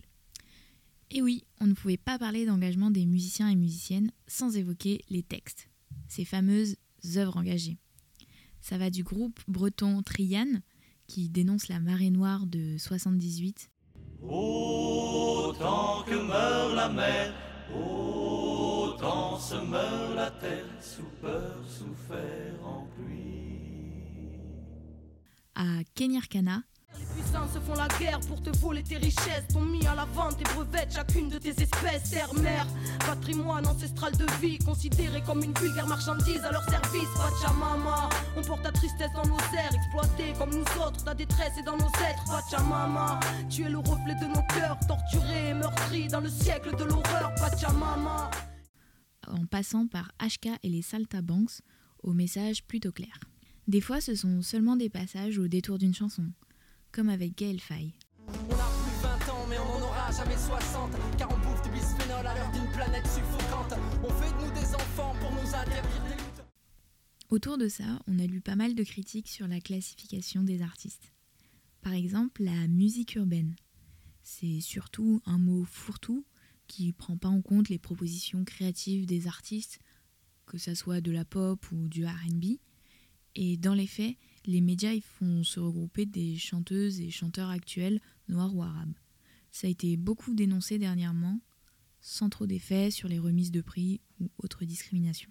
Et 1.10 1.22
oui, 1.22 1.44
on 1.60 1.66
ne 1.66 1.74
pouvait 1.74 1.96
pas 1.96 2.18
parler 2.18 2.46
d'engagement 2.46 2.90
des 2.90 3.06
musiciens 3.06 3.48
et 3.48 3.56
musiciennes 3.56 4.10
sans 4.26 4.56
évoquer 4.56 5.04
les 5.08 5.22
textes, 5.22 5.68
ces 6.08 6.24
fameuses 6.24 6.76
œuvres 7.16 7.36
engagées. 7.36 7.78
Ça 8.60 8.78
va 8.78 8.90
du 8.90 9.02
groupe 9.04 9.40
breton 9.46 10.02
Trian, 10.02 10.60
qui 11.06 11.28
dénonce 11.28 11.68
la 11.68 11.78
marée 11.78 12.10
noire 12.10 12.46
de 12.46 12.76
78. 12.78 13.70
Autant 14.22 16.02
que 16.04 16.14
meurt 16.14 16.74
la 16.74 16.88
mer, 16.88 17.34
autant 17.74 18.27
se 19.38 19.54
meurt 19.54 20.14
la 20.14 20.30
terre, 20.30 20.64
sous 20.80 21.08
peur, 21.22 21.56
souffert 21.68 22.54
en 22.64 22.86
pluie. 22.96 24.38
À 25.54 25.82
Kenyarkana, 25.94 26.62
Les 26.98 27.04
puissants 27.14 27.48
se 27.52 27.58
font 27.60 27.74
la 27.74 27.88
guerre 27.98 28.20
pour 28.20 28.42
te 28.42 28.50
voler 28.58 28.82
tes 28.82 28.96
richesses. 28.96 29.46
T'ont 29.52 29.62
mis 29.62 29.86
à 29.86 29.94
la 29.94 30.04
vente 30.06 30.36
tes 30.36 30.44
brevets 30.44 30.86
de 30.86 30.92
chacune 30.92 31.28
de 31.28 31.38
tes 31.38 31.50
espèces. 31.50 32.10
Terre, 32.10 32.32
mère, 32.34 32.66
patrimoine 33.06 33.66
ancestral 33.66 34.12
de 34.16 34.26
vie, 34.40 34.58
considéré 34.58 35.22
comme 35.22 35.42
une 35.42 35.54
vulgaire 35.54 35.86
marchandise 35.86 36.44
à 36.44 36.52
leur 36.52 36.64
service. 36.68 37.08
Pachamama, 37.16 38.08
on 38.36 38.42
porte 38.42 38.62
ta 38.62 38.72
tristesse 38.72 39.12
dans 39.14 39.26
nos 39.26 39.38
airs, 39.56 39.74
exploité 39.74 40.32
comme 40.38 40.50
nous 40.50 40.82
autres. 40.82 41.04
Ta 41.04 41.14
détresse 41.14 41.56
est 41.58 41.64
dans 41.64 41.76
nos 41.76 41.92
êtres. 42.08 42.24
Pachamama, 42.26 43.20
tu 43.48 43.64
es 43.64 43.70
le 43.70 43.78
reflet 43.78 44.14
de 44.20 44.26
nos 44.26 44.42
cœurs, 44.54 44.78
torturés 44.86 45.50
et 45.50 45.54
meurtris 45.54 46.08
dans 46.08 46.20
le 46.20 46.28
siècle 46.28 46.76
de 46.76 46.84
l'horreur. 46.84 47.32
Pachamama. 47.36 48.30
En 49.30 49.46
passant 49.46 49.86
par 49.86 50.12
HK 50.20 50.48
et 50.62 50.68
les 50.68 50.82
Saltabanks, 50.82 51.60
au 52.02 52.12
message 52.12 52.64
plutôt 52.64 52.92
clair. 52.92 53.20
Des 53.66 53.80
fois, 53.80 54.00
ce 54.00 54.14
sont 54.14 54.42
seulement 54.42 54.76
des 54.76 54.88
passages 54.88 55.38
au 55.38 55.48
détour 55.48 55.78
d'une 55.78 55.94
chanson, 55.94 56.24
comme 56.92 57.08
avec 57.08 57.36
Gaël 57.36 57.60
Faye. 57.60 57.92
On 58.26 58.32
a 58.32 58.36
plus 58.36 59.02
20 59.02 59.32
ans, 59.32 59.46
mais 59.48 59.58
on 59.58 59.82
aura 59.82 60.10
jamais 60.10 60.36
60. 60.36 60.92
Car 61.18 61.30
on 61.30 61.38
bouffe 61.38 61.62
du 61.62 61.70
bisphénol 61.70 62.26
à 62.26 62.34
l'heure 62.34 62.52
d'une 62.52 62.70
planète 62.72 63.06
suffocante. 63.06 63.74
On 64.02 64.10
fait 64.10 64.32
de 64.32 64.46
nous 64.46 64.52
des 64.52 64.74
enfants 64.74 65.14
pour 65.20 65.32
nous 65.32 65.54
interdire 65.54 66.04
des 66.04 66.14
luttes. 66.14 66.44
Autour 67.30 67.58
de 67.58 67.68
ça, 67.68 68.00
on 68.06 68.18
a 68.18 68.26
lu 68.26 68.40
pas 68.40 68.56
mal 68.56 68.74
de 68.74 68.82
critiques 68.82 69.28
sur 69.28 69.46
la 69.46 69.60
classification 69.60 70.42
des 70.42 70.62
artistes. 70.62 71.12
Par 71.82 71.92
exemple, 71.92 72.42
la 72.42 72.68
musique 72.68 73.16
urbaine. 73.16 73.54
C'est 74.22 74.60
surtout 74.60 75.20
un 75.26 75.38
mot 75.38 75.64
fourre-tout 75.64 76.24
qui 76.68 76.92
prend 76.92 77.16
pas 77.16 77.28
en 77.28 77.42
compte 77.42 77.68
les 77.68 77.78
propositions 77.78 78.44
créatives 78.44 79.06
des 79.06 79.26
artistes, 79.26 79.80
que 80.46 80.58
ça 80.58 80.74
soit 80.74 81.00
de 81.00 81.10
la 81.10 81.24
pop 81.24 81.66
ou 81.72 81.88
du 81.88 82.06
RB. 82.06 82.58
Et 83.34 83.56
dans 83.56 83.74
les 83.74 83.86
faits, 83.86 84.16
les 84.46 84.60
médias 84.60 84.98
font 85.00 85.42
se 85.42 85.58
regrouper 85.58 86.06
des 86.06 86.36
chanteuses 86.36 87.00
et 87.00 87.10
chanteurs 87.10 87.50
actuels, 87.50 88.00
noirs 88.28 88.54
ou 88.54 88.62
arabes. 88.62 88.94
Ça 89.50 89.66
a 89.66 89.70
été 89.70 89.96
beaucoup 89.96 90.34
dénoncé 90.34 90.78
dernièrement, 90.78 91.40
sans 92.00 92.28
trop 92.28 92.46
d'effet 92.46 92.90
sur 92.90 93.08
les 93.08 93.18
remises 93.18 93.50
de 93.50 93.60
prix 93.60 94.00
ou 94.20 94.30
autres 94.38 94.64
discriminations. 94.64 95.30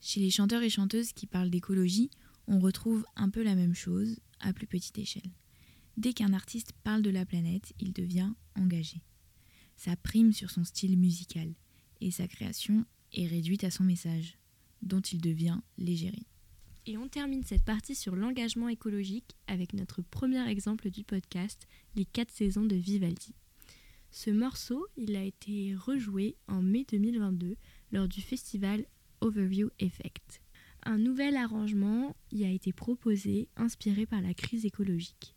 Chez 0.00 0.20
les 0.20 0.30
chanteurs 0.30 0.62
et 0.62 0.70
chanteuses 0.70 1.12
qui 1.12 1.26
parlent 1.26 1.50
d'écologie, 1.50 2.10
on 2.46 2.60
retrouve 2.60 3.04
un 3.16 3.28
peu 3.28 3.42
la 3.42 3.54
même 3.54 3.74
chose, 3.74 4.18
à 4.40 4.52
plus 4.52 4.66
petite 4.66 4.98
échelle. 4.98 5.30
Dès 5.96 6.12
qu'un 6.12 6.32
artiste 6.32 6.72
parle 6.84 7.02
de 7.02 7.10
la 7.10 7.26
planète, 7.26 7.72
il 7.80 7.92
devient 7.92 8.32
engagé. 8.54 9.02
Ça 9.78 9.94
prime 9.94 10.32
sur 10.32 10.50
son 10.50 10.64
style 10.64 10.98
musical, 10.98 11.54
et 12.00 12.10
sa 12.10 12.26
création 12.26 12.84
est 13.12 13.28
réduite 13.28 13.62
à 13.62 13.70
son 13.70 13.84
message, 13.84 14.36
dont 14.82 15.00
il 15.00 15.20
devient 15.20 15.60
l'égérie. 15.78 16.26
Et 16.86 16.98
on 16.98 17.06
termine 17.06 17.44
cette 17.44 17.64
partie 17.64 17.94
sur 17.94 18.16
l'engagement 18.16 18.68
écologique 18.68 19.36
avec 19.46 19.74
notre 19.74 20.02
premier 20.02 20.44
exemple 20.48 20.90
du 20.90 21.04
podcast, 21.04 21.68
Les 21.94 22.04
4 22.04 22.30
saisons 22.30 22.64
de 22.64 22.74
Vivaldi. 22.74 23.34
Ce 24.10 24.30
morceau, 24.30 24.84
il 24.96 25.14
a 25.14 25.22
été 25.22 25.76
rejoué 25.76 26.34
en 26.48 26.60
mai 26.60 26.84
2022 26.90 27.56
lors 27.92 28.08
du 28.08 28.20
festival 28.20 28.84
Overview 29.20 29.70
Effect. 29.78 30.40
Un 30.82 30.98
nouvel 30.98 31.36
arrangement 31.36 32.16
y 32.32 32.44
a 32.44 32.50
été 32.50 32.72
proposé, 32.72 33.48
inspiré 33.56 34.06
par 34.06 34.22
la 34.22 34.34
crise 34.34 34.64
écologique. 34.64 35.36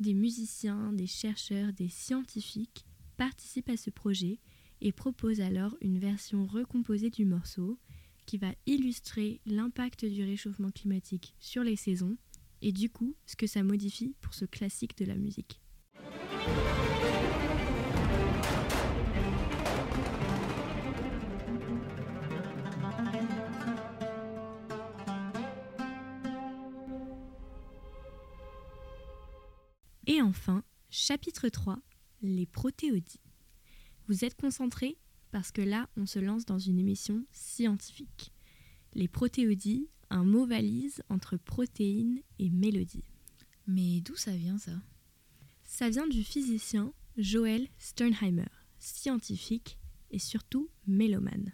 Des 0.00 0.14
musiciens, 0.14 0.92
des 0.94 1.06
chercheurs, 1.06 1.74
des 1.74 1.90
scientifiques 1.90 2.86
participent 3.16 3.70
à 3.70 3.76
ce 3.76 3.90
projet 3.90 4.38
et 4.80 4.92
proposent 4.92 5.40
alors 5.40 5.76
une 5.80 5.98
version 5.98 6.46
recomposée 6.46 7.10
du 7.10 7.24
morceau 7.24 7.78
qui 8.26 8.38
va 8.38 8.54
illustrer 8.66 9.40
l'impact 9.46 10.04
du 10.04 10.24
réchauffement 10.24 10.70
climatique 10.70 11.34
sur 11.38 11.62
les 11.62 11.76
saisons 11.76 12.16
et 12.62 12.72
du 12.72 12.90
coup 12.90 13.14
ce 13.26 13.36
que 13.36 13.46
ça 13.46 13.62
modifie 13.62 14.14
pour 14.20 14.34
ce 14.34 14.44
classique 14.44 14.96
de 14.96 15.04
la 15.04 15.16
musique. 15.16 15.60
Et 30.06 30.20
enfin, 30.20 30.62
chapitre 30.90 31.48
3, 31.48 31.78
les 32.24 32.46
protéodies. 32.46 33.20
Vous 34.08 34.24
êtes 34.24 34.36
concentrés 34.36 34.98
parce 35.30 35.50
que 35.50 35.62
là, 35.62 35.88
on 35.96 36.06
se 36.06 36.18
lance 36.18 36.46
dans 36.46 36.58
une 36.58 36.78
émission 36.78 37.24
scientifique. 37.32 38.32
Les 38.94 39.08
protéodies, 39.08 39.88
un 40.10 40.24
mot 40.24 40.46
valise 40.46 41.02
entre 41.08 41.36
protéines 41.36 42.20
et 42.38 42.50
mélodie. 42.50 43.04
Mais 43.66 44.00
d'où 44.00 44.16
ça 44.16 44.36
vient 44.36 44.58
ça? 44.58 44.80
Ça 45.64 45.88
vient 45.88 46.06
du 46.06 46.22
physicien 46.22 46.92
Joel 47.16 47.68
Sternheimer, 47.78 48.50
scientifique 48.78 49.78
et 50.10 50.18
surtout 50.18 50.68
mélomane. 50.86 51.52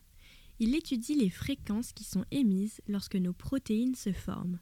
Il 0.58 0.74
étudie 0.74 1.14
les 1.14 1.30
fréquences 1.30 1.92
qui 1.92 2.04
sont 2.04 2.24
émises 2.30 2.80
lorsque 2.86 3.16
nos 3.16 3.32
protéines 3.32 3.94
se 3.94 4.12
forment 4.12 4.60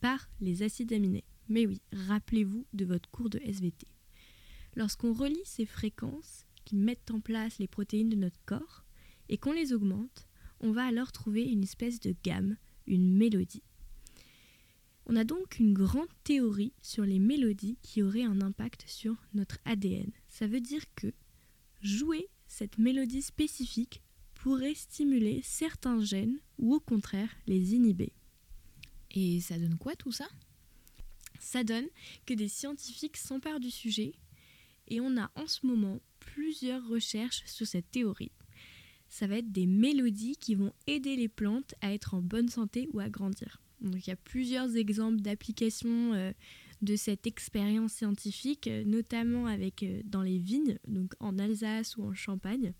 par 0.00 0.28
les 0.40 0.62
acides 0.62 0.92
aminés. 0.92 1.24
Mais 1.48 1.66
oui, 1.66 1.80
rappelez-vous 1.92 2.66
de 2.74 2.84
votre 2.84 3.10
cours 3.10 3.30
de 3.30 3.38
SVT. 3.38 3.86
Lorsqu'on 4.74 5.12
relie 5.12 5.42
ces 5.44 5.66
fréquences 5.66 6.46
qui 6.64 6.76
mettent 6.76 7.10
en 7.10 7.20
place 7.20 7.58
les 7.58 7.68
protéines 7.68 8.08
de 8.08 8.16
notre 8.16 8.40
corps 8.46 8.84
et 9.28 9.38
qu'on 9.38 9.52
les 9.52 9.72
augmente, 9.72 10.26
on 10.60 10.72
va 10.72 10.84
alors 10.84 11.12
trouver 11.12 11.42
une 11.44 11.64
espèce 11.64 12.00
de 12.00 12.14
gamme, 12.22 12.56
une 12.86 13.14
mélodie. 13.16 13.62
On 15.06 15.16
a 15.16 15.24
donc 15.24 15.58
une 15.58 15.74
grande 15.74 16.08
théorie 16.24 16.72
sur 16.80 17.04
les 17.04 17.18
mélodies 17.18 17.76
qui 17.82 18.02
auraient 18.02 18.22
un 18.22 18.40
impact 18.40 18.84
sur 18.86 19.16
notre 19.34 19.58
ADN. 19.64 20.10
Ça 20.28 20.46
veut 20.46 20.60
dire 20.60 20.84
que 20.94 21.12
jouer 21.80 22.28
cette 22.46 22.78
mélodie 22.78 23.22
spécifique 23.22 24.00
pourrait 24.34 24.74
stimuler 24.74 25.40
certains 25.42 26.02
gènes 26.02 26.38
ou 26.58 26.74
au 26.74 26.80
contraire 26.80 27.30
les 27.46 27.74
inhiber. 27.74 28.12
Et 29.10 29.40
ça 29.40 29.58
donne 29.58 29.76
quoi 29.76 29.96
tout 29.96 30.12
ça? 30.12 30.28
Ça 31.40 31.64
donne 31.64 31.88
que 32.24 32.34
des 32.34 32.48
scientifiques 32.48 33.16
s'emparent 33.16 33.60
du 33.60 33.70
sujet 33.70 34.14
et 34.88 35.00
on 35.00 35.16
a 35.16 35.30
en 35.34 35.46
ce 35.46 35.66
moment 35.66 36.00
plusieurs 36.20 36.86
recherches 36.86 37.42
sur 37.46 37.66
cette 37.66 37.90
théorie. 37.90 38.32
Ça 39.08 39.26
va 39.26 39.36
être 39.36 39.52
des 39.52 39.66
mélodies 39.66 40.36
qui 40.36 40.54
vont 40.54 40.72
aider 40.86 41.16
les 41.16 41.28
plantes 41.28 41.74
à 41.80 41.92
être 41.92 42.14
en 42.14 42.22
bonne 42.22 42.48
santé 42.48 42.88
ou 42.92 43.00
à 43.00 43.10
grandir. 43.10 43.60
Donc 43.82 44.06
il 44.06 44.10
y 44.10 44.12
a 44.12 44.16
plusieurs 44.16 44.76
exemples 44.76 45.20
d'applications 45.20 46.14
euh, 46.14 46.32
de 46.80 46.96
cette 46.96 47.26
expérience 47.26 47.92
scientifique, 47.92 48.68
euh, 48.68 48.84
notamment 48.84 49.46
avec 49.46 49.82
euh, 49.82 50.00
dans 50.04 50.22
les 50.22 50.38
vignes, 50.38 50.78
donc 50.88 51.14
en 51.20 51.38
Alsace 51.38 51.96
ou 51.96 52.04
en 52.04 52.14
Champagne. 52.14 52.72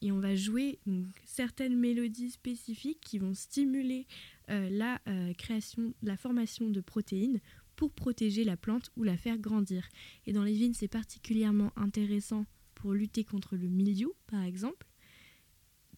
Et 0.00 0.10
on 0.10 0.18
va 0.18 0.34
jouer 0.34 0.80
certaines 1.24 1.76
mélodies 1.76 2.32
spécifiques 2.32 3.00
qui 3.00 3.18
vont 3.20 3.34
stimuler 3.34 4.08
la 4.48 5.00
création, 5.38 5.94
la 6.02 6.16
formation 6.16 6.70
de 6.70 6.80
protéines 6.80 7.40
pour 7.82 7.90
protéger 7.90 8.44
la 8.44 8.56
plante 8.56 8.92
ou 8.96 9.02
la 9.02 9.16
faire 9.16 9.38
grandir. 9.38 9.88
Et 10.26 10.32
dans 10.32 10.44
les 10.44 10.52
vignes, 10.52 10.72
c'est 10.72 10.86
particulièrement 10.86 11.72
intéressant 11.74 12.46
pour 12.76 12.92
lutter 12.92 13.24
contre 13.24 13.56
le 13.56 13.66
mildiou, 13.66 14.12
par 14.28 14.44
exemple, 14.44 14.86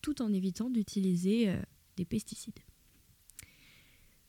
tout 0.01 0.23
en 0.23 0.33
évitant 0.33 0.71
d'utiliser 0.71 1.55
des 1.99 2.07
pesticides. 2.07 2.59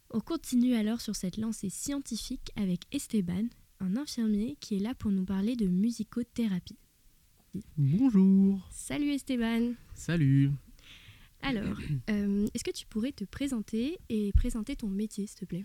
On 0.09 0.19
continue 0.19 0.73
alors 0.73 0.99
sur 0.99 1.15
cette 1.15 1.37
lancée 1.37 1.69
scientifique 1.69 2.51
avec 2.57 2.81
Esteban, 2.91 3.47
un 3.79 3.95
infirmier 3.95 4.57
qui 4.59 4.75
est 4.75 4.79
là 4.79 4.93
pour 4.93 5.11
nous 5.11 5.23
parler 5.23 5.55
de 5.55 5.67
musicothérapie. 5.67 6.79
Bonjour. 7.77 8.67
Salut 8.69 9.11
Esteban. 9.11 9.75
Salut. 9.93 10.51
Alors, 11.45 11.77
euh, 12.09 12.47
est-ce 12.53 12.63
que 12.63 12.71
tu 12.71 12.85
pourrais 12.85 13.11
te 13.11 13.23
présenter 13.23 13.97
et 14.09 14.31
présenter 14.33 14.75
ton 14.75 14.89
métier, 14.89 15.27
s'il 15.27 15.39
te 15.39 15.45
plaît? 15.45 15.63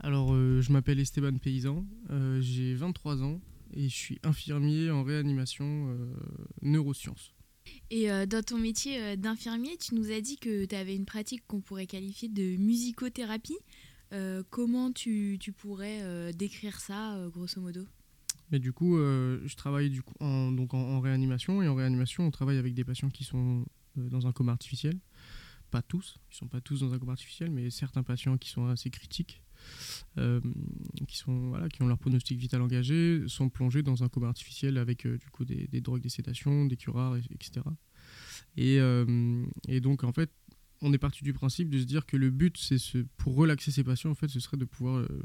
Alors, 0.00 0.32
euh, 0.32 0.60
je 0.60 0.72
m'appelle 0.72 0.98
Esteban 0.98 1.36
Paysan, 1.38 1.86
euh, 2.10 2.40
j'ai 2.40 2.74
23 2.74 3.22
ans 3.22 3.40
et 3.74 3.88
je 3.88 3.94
suis 3.94 4.18
infirmier 4.22 4.90
en 4.90 5.02
réanimation 5.02 5.94
neurosciences. 6.62 7.34
Et 7.90 8.08
dans 8.26 8.42
ton 8.42 8.56
métier 8.56 9.18
d'infirmier, 9.18 9.76
tu 9.76 9.94
nous 9.94 10.10
as 10.10 10.22
dit 10.22 10.38
que 10.38 10.64
tu 10.64 10.74
avais 10.74 10.96
une 10.96 11.04
pratique 11.04 11.42
qu'on 11.46 11.60
pourrait 11.60 11.86
qualifier 11.86 12.30
de 12.30 12.56
musicothérapie. 12.56 13.58
Euh, 14.12 14.42
comment 14.50 14.90
tu, 14.90 15.38
pourrais 15.56 16.00
euh, 16.02 16.32
décrire 16.32 16.80
ça, 16.80 17.16
euh, 17.16 17.28
grosso 17.28 17.60
modo? 17.60 17.82
Mais 18.50 18.58
du 18.58 18.72
coup, 18.72 18.96
je 18.96 19.54
travaille 19.56 19.90
du 19.90 20.00
coup 20.00 20.14
en, 20.20 20.50
donc 20.50 20.72
en, 20.72 21.00
réanimation 21.00 21.60
et 21.62 21.68
en 21.68 21.74
réanimation, 21.74 22.26
on 22.26 22.30
travaille 22.30 22.56
avec 22.56 22.72
des 22.72 22.82
patients 22.82 23.10
qui 23.10 23.22
sont 23.22 23.66
dans 23.94 24.26
un 24.26 24.32
coma 24.32 24.52
artificiel. 24.52 24.98
Pas 25.70 25.82
tous, 25.82 26.18
ils 26.30 26.36
sont 26.36 26.48
pas 26.48 26.60
tous 26.60 26.80
dans 26.80 26.94
un 26.94 26.98
coma 26.98 27.12
artificiel, 27.12 27.50
mais 27.50 27.70
certains 27.70 28.02
patients 28.02 28.38
qui 28.38 28.48
sont 28.48 28.66
assez 28.66 28.90
critiques, 28.90 29.42
qui 31.06 31.16
sont 31.16 31.48
voilà, 31.50 31.68
qui 31.68 31.82
ont 31.82 31.88
leur 31.88 31.98
pronostic 31.98 32.38
vital 32.38 32.62
engagé, 32.62 33.22
sont 33.26 33.50
plongés 33.50 33.82
dans 33.82 34.02
un 34.02 34.08
coma 34.08 34.28
artificiel 34.28 34.78
avec 34.78 35.06
du 35.06 35.30
coup 35.30 35.44
des, 35.44 35.80
drogues, 35.80 36.00
des 36.00 36.08
sédations, 36.08 36.64
des 36.64 36.76
curares, 36.76 37.16
etc. 37.16 37.60
Et, 38.56 38.78
et 39.68 39.80
donc 39.80 40.04
en 40.04 40.12
fait, 40.12 40.30
on 40.80 40.92
est 40.92 40.98
parti 40.98 41.24
du 41.24 41.32
principe 41.32 41.70
de 41.70 41.78
se 41.78 41.84
dire 41.84 42.06
que 42.06 42.16
le 42.16 42.30
but, 42.30 42.56
c'est 42.56 42.78
ce, 42.78 42.98
pour 43.16 43.34
relaxer 43.34 43.70
ses 43.70 43.84
patients, 43.84 44.10
en 44.10 44.14
fait, 44.14 44.28
ce 44.28 44.40
serait 44.40 44.56
de 44.56 44.64
pouvoir, 44.64 44.96
euh, 44.96 45.22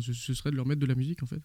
ce, 0.00 0.34
serait 0.34 0.50
de 0.50 0.56
leur 0.56 0.66
mettre 0.66 0.80
de 0.80 0.86
la 0.86 0.94
musique, 0.94 1.22
en 1.22 1.26
fait. 1.26 1.42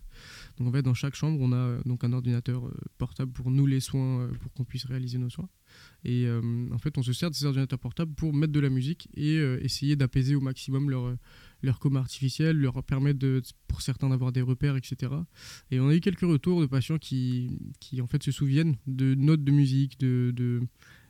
Donc 0.57 0.67
en 0.67 0.71
fait, 0.71 0.81
dans 0.81 0.93
chaque 0.93 1.15
chambre, 1.15 1.39
on 1.39 1.51
a 1.51 1.57
euh, 1.57 1.81
donc 1.85 2.03
un 2.03 2.13
ordinateur 2.13 2.67
euh, 2.67 2.73
portable 2.97 3.31
pour 3.31 3.51
nous 3.51 3.65
les 3.65 3.79
soins, 3.79 4.29
pour 4.41 4.51
qu'on 4.53 4.65
puisse 4.65 4.85
réaliser 4.85 5.17
nos 5.17 5.29
soins. 5.29 5.49
Et 6.03 6.27
en 6.71 6.77
fait, 6.77 6.97
on 6.99 7.03
se 7.03 7.13
sert 7.13 7.31
de 7.31 7.35
ces 7.35 7.45
ordinateurs 7.45 7.79
portables 7.79 8.13
pour 8.13 8.31
mettre 8.31 8.53
de 8.53 8.59
la 8.59 8.69
musique 8.69 9.07
et 9.15 9.37
essayer 9.61 9.95
d'apaiser 9.95 10.35
au 10.35 10.41
maximum 10.41 10.89
leur 10.91 11.15
leur 11.65 11.79
coma 11.79 11.99
artificiel, 11.99 12.57
leur 12.57 12.81
permettre 12.83 13.41
pour 13.67 13.81
certains 13.81 14.09
d'avoir 14.09 14.31
des 14.31 14.41
repères, 14.41 14.77
etc. 14.77 15.11
Et 15.71 15.79
on 15.79 15.89
a 15.89 15.95
eu 15.95 15.99
quelques 15.99 16.21
retours 16.21 16.61
de 16.61 16.65
patients 16.67 16.97
qui, 16.97 17.73
qui 17.79 18.01
en 18.01 18.07
fait 18.07 18.23
se 18.23 18.31
souviennent 18.31 18.77
de 18.87 19.15
notes 19.15 19.43
de 19.43 19.51
musique, 19.51 19.99
de, 19.99 20.31
de 20.35 20.61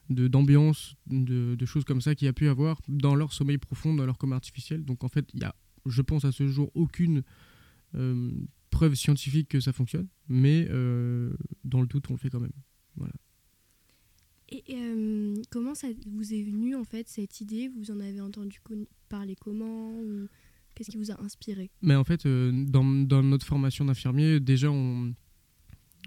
d'ambiance, 0.07 0.95
de, 1.07 1.55
de, 1.55 1.65
choses 1.65 1.83
comme 1.83 1.99
ça 1.99 2.13
qu'il 2.13 2.27
y 2.27 2.29
a 2.29 2.33
pu 2.33 2.47
avoir 2.47 2.79
dans 2.87 3.15
leur 3.15 3.33
sommeil 3.33 3.57
profond, 3.57 3.95
dans 3.95 4.05
leur 4.05 4.19
coma 4.19 4.35
artificiel. 4.35 4.85
Donc 4.85 5.03
en 5.03 5.07
fait, 5.07 5.27
il 5.33 5.41
y 5.41 5.43
a, 5.43 5.55
je 5.87 6.01
pense 6.03 6.25
à 6.25 6.31
ce 6.31 6.47
jour, 6.47 6.69
aucune 6.75 7.23
euh, 7.95 8.31
preuve 8.69 8.93
scientifique 8.93 9.49
que 9.49 9.59
ça 9.59 9.73
fonctionne, 9.73 10.07
mais 10.27 10.67
euh, 10.69 11.33
dans 11.63 11.81
le 11.81 11.87
doute, 11.87 12.05
on 12.09 12.13
le 12.13 12.19
fait 12.19 12.29
quand 12.29 12.39
même. 12.39 12.51
Voilà. 12.97 13.13
Et 14.49 14.63
euh, 14.71 15.41
comment 15.49 15.73
ça 15.73 15.87
vous 16.07 16.33
est 16.33 16.43
venu 16.43 16.75
en 16.75 16.83
fait 16.83 17.07
cette 17.07 17.41
idée? 17.41 17.69
Vous 17.69 17.91
en 17.91 17.99
avez 17.99 18.21
entendu 18.21 18.59
parler 19.09 19.35
comment 19.35 19.91
ou 19.99 20.27
Qu'est-ce 20.75 20.91
qui 20.91 20.97
vous 20.97 21.09
a 21.09 21.21
inspiré? 21.23 21.71
Mais 21.81 21.95
en 21.95 22.03
fait, 22.03 22.27
dans, 22.27 22.83
dans, 22.83 23.23
notre 23.23 23.45
formation 23.45 23.85
d'infirmier, 23.85 24.41
déjà 24.41 24.69
on, 24.69 25.13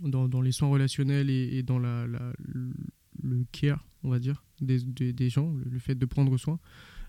dans, 0.02 0.28
dans, 0.28 0.42
les 0.42 0.52
soins 0.52 0.68
relationnels 0.68 1.30
et, 1.30 1.62
dans 1.62 1.78
la, 1.78 2.06
le 3.22 3.44
care, 3.50 3.84
on 4.02 4.10
va 4.10 4.18
dire, 4.18 4.44
des, 4.60 4.78
des, 5.12 5.30
gens, 5.30 5.54
le, 5.64 5.78
fait 5.78 5.94
de 5.94 6.06
prendre 6.06 6.36
soin. 6.36 6.58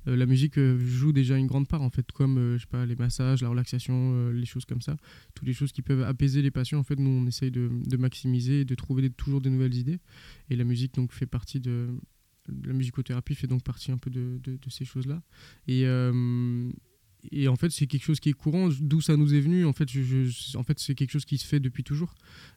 Euh, 0.07 0.15
la 0.15 0.25
musique 0.25 0.57
euh, 0.57 0.79
joue 0.79 1.11
déjà 1.11 1.37
une 1.37 1.47
grande 1.47 1.67
part 1.67 1.81
en 1.81 1.89
fait, 1.89 2.11
comme 2.11 2.37
euh, 2.37 2.57
je 2.57 2.61
sais 2.61 2.67
pas 2.67 2.85
les 2.85 2.95
massages, 2.95 3.41
la 3.41 3.49
relaxation, 3.49 4.29
les 4.29 4.45
choses 4.45 4.65
comme 4.65 4.81
ça, 4.81 4.95
toutes 5.35 5.47
les 5.47 5.53
choses 5.53 5.71
qui 5.71 5.81
peuvent 5.81 6.03
apaiser 6.03 6.41
les 6.41 6.51
patients. 6.51 6.79
En 6.79 6.83
fait, 6.83 6.97
nous 6.97 7.09
on 7.09 7.25
essaye 7.27 7.51
de, 7.51 7.69
maximiser 7.97 8.61
et 8.61 8.65
de 8.65 8.75
trouver 8.75 9.09
toujours 9.09 9.41
des 9.41 9.49
nouvelles 9.49 9.75
idées. 9.75 9.99
Et 10.49 10.55
la 10.55 10.63
musique 10.63 10.93
donc 10.93 11.11
fait 11.11 11.25
partie 11.25 11.59
de 11.59 11.87
la 12.65 12.73
musicothérapie 12.73 13.35
fait 13.35 13.45
donc 13.45 13.63
partie 13.63 13.91
un 13.91 13.97
peu 13.97 14.09
de, 14.09 14.39
de, 14.43 14.53
de 14.53 14.69
ces 14.69 14.85
choses 14.85 15.05
là. 15.05 15.21
Et 15.67 15.85
et 17.31 17.47
en 17.47 17.55
fait, 17.55 17.69
c'est 17.69 17.85
quelque 17.85 18.03
chose 18.03 18.19
qui 18.19 18.29
est 18.29 18.33
courant. 18.33 18.69
D'où 18.79 19.01
ça 19.01 19.17
nous 19.17 19.33
est 19.33 19.41
venu 19.41 19.65
En 19.65 19.73
fait, 19.73 19.89
en 20.55 20.63
fait 20.63 20.79
c'est 20.79 20.95
quelque 20.95 21.11
chose 21.11 21.25
qui 21.25 21.37
se 21.37 21.45
fait 21.45 21.59
depuis 21.59 21.83
toujours. 21.83 22.15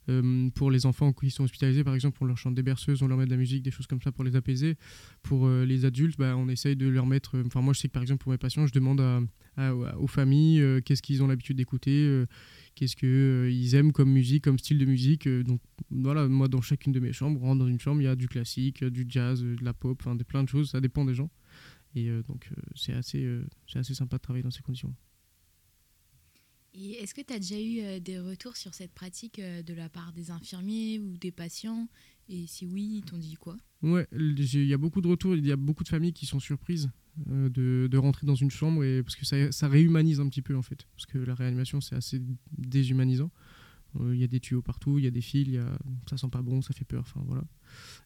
Euh, 0.08 0.50
pour 0.50 0.70
les 0.70 0.86
enfants 0.86 1.12
qui 1.12 1.30
sont 1.30 1.44
hospitalisés, 1.44 1.82
par 1.84 1.94
exemple, 1.94 2.18
on 2.20 2.26
leur 2.26 2.38
chante 2.38 2.54
des 2.54 2.62
berceuses, 2.62 3.02
on 3.02 3.08
leur 3.08 3.18
met 3.18 3.26
de 3.26 3.30
la 3.30 3.36
musique, 3.36 3.62
des 3.62 3.70
choses 3.70 3.86
comme 3.86 4.00
ça 4.00 4.12
pour 4.12 4.24
les 4.24 4.36
apaiser. 4.36 4.76
Pour 5.22 5.46
euh, 5.46 5.64
les 5.64 5.84
adultes, 5.84 6.18
bah, 6.18 6.36
on 6.36 6.48
essaye 6.48 6.76
de 6.76 6.86
leur 6.86 7.06
mettre. 7.06 7.36
Euh, 7.36 7.44
enfin, 7.46 7.60
moi, 7.60 7.74
je 7.74 7.80
sais 7.80 7.88
que 7.88 7.92
par 7.92 8.02
exemple, 8.02 8.22
pour 8.22 8.30
mes 8.30 8.38
patients, 8.38 8.66
je 8.66 8.72
demande 8.72 9.02
aux 9.98 10.06
familles 10.06 10.80
qu'est-ce 10.84 11.02
qu'ils 11.02 11.22
ont 11.22 11.26
l'habitude 11.26 11.56
d'écouter, 11.56 12.24
qu'est-ce 12.74 12.96
qu'ils 12.96 13.74
aiment 13.74 13.92
comme 13.92 14.10
musique, 14.10 14.44
comme 14.44 14.58
style 14.58 14.78
de 14.78 14.86
musique. 14.86 15.28
donc, 15.28 15.60
voilà, 15.90 16.26
moi, 16.28 16.48
dans 16.48 16.62
chacune 16.62 16.92
de 16.92 17.00
mes 17.00 17.12
chambres, 17.12 17.40
rentre 17.40 17.58
dans 17.58 17.68
une 17.68 17.80
chambre, 17.80 18.00
il 18.00 18.04
y 18.04 18.08
a 18.08 18.16
du 18.16 18.28
classique, 18.28 18.82
du 18.84 19.04
jazz, 19.08 19.42
de 19.42 19.62
la 19.62 19.74
pop, 19.74 20.00
enfin, 20.00 20.16
plein 20.16 20.44
de 20.44 20.48
choses. 20.48 20.70
Ça 20.70 20.80
dépend 20.80 21.04
des 21.04 21.14
gens. 21.14 21.28
Et 21.94 22.08
euh, 22.08 22.22
donc, 22.22 22.48
euh, 22.50 22.60
c'est 22.74 22.92
assez, 22.92 23.22
euh, 23.24 23.46
c'est 23.66 23.78
assez 23.78 23.94
sympa 23.94 24.16
de 24.16 24.22
travailler 24.22 24.42
dans 24.42 24.50
ces 24.50 24.62
conditions. 24.62 24.94
Et 26.74 26.92
est-ce 26.92 27.12
que 27.12 27.20
tu 27.20 27.34
as 27.34 27.38
déjà 27.38 27.60
eu 27.60 28.00
des 28.00 28.18
retours 28.18 28.56
sur 28.56 28.72
cette 28.72 28.92
pratique 28.92 29.38
de 29.38 29.74
la 29.74 29.90
part 29.90 30.14
des 30.14 30.30
infirmiers 30.30 30.98
ou 30.98 31.18
des 31.18 31.30
patients? 31.30 31.86
Et 32.30 32.46
si 32.46 32.64
oui, 32.64 32.96
ils 32.96 33.02
t'ont 33.02 33.18
dit 33.18 33.34
quoi? 33.34 33.58
Ouais, 33.82 34.06
il 34.12 34.64
y 34.64 34.72
a 34.72 34.78
beaucoup 34.78 35.02
de 35.02 35.08
retours. 35.08 35.36
Il 35.36 35.46
y 35.46 35.52
a 35.52 35.56
beaucoup 35.56 35.84
de 35.84 35.90
familles 35.90 36.14
qui 36.14 36.24
sont 36.24 36.40
surprises 36.40 36.88
de, 37.26 37.88
de, 37.90 37.98
rentrer 37.98 38.26
dans 38.26 38.34
une 38.34 38.50
chambre 38.50 38.82
et, 38.84 39.02
parce 39.02 39.16
que 39.16 39.26
ça, 39.26 39.52
ça, 39.52 39.68
réhumanise 39.68 40.18
un 40.18 40.28
petit 40.30 40.40
peu 40.40 40.56
en 40.56 40.62
fait. 40.62 40.86
Parce 40.96 41.04
que 41.04 41.18
la 41.18 41.34
réanimation, 41.34 41.82
c'est 41.82 41.94
assez 41.94 42.22
déshumanisant. 42.56 43.30
Il 44.00 44.16
y 44.16 44.24
a 44.24 44.26
des 44.26 44.40
tuyaux 44.40 44.62
partout, 44.62 44.98
il 44.98 45.04
y 45.04 45.06
a 45.06 45.10
des 45.10 45.20
fils, 45.20 45.48
y 45.48 45.58
a... 45.58 45.78
ça 46.08 46.16
sent 46.16 46.28
pas 46.30 46.42
bon, 46.42 46.62
ça 46.62 46.72
fait 46.72 46.84
peur. 46.84 47.02
Enfin 47.02 47.22
voilà. 47.26 47.44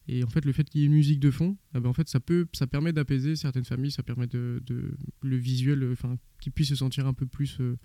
Et 0.07 0.23
en 0.23 0.27
fait, 0.27 0.45
le 0.45 0.51
fait 0.51 0.63
qu'il 0.69 0.81
y 0.81 0.83
ait 0.83 0.87
une 0.87 0.93
musique 0.93 1.19
de 1.19 1.31
fond, 1.31 1.57
eh 1.75 1.79
ben, 1.79 1.89
en 1.89 1.93
fait, 1.93 2.07
ça, 2.07 2.19
peut, 2.19 2.47
ça 2.53 2.67
permet 2.67 2.93
d'apaiser 2.93 3.35
certaines 3.35 3.65
familles, 3.65 3.91
ça 3.91 4.03
permet 4.03 4.27
de, 4.27 4.61
le 5.21 5.35
visuel, 5.35 5.83
euh, 5.83 5.93
enfin, 5.93 6.17
qu'ils 6.39 6.51
puissent 6.51 6.69
se 6.69 6.75
sentir 6.75 7.07
un 7.07 7.13
peu 7.13 7.25
plus, 7.25 7.57
euh, 7.59 7.77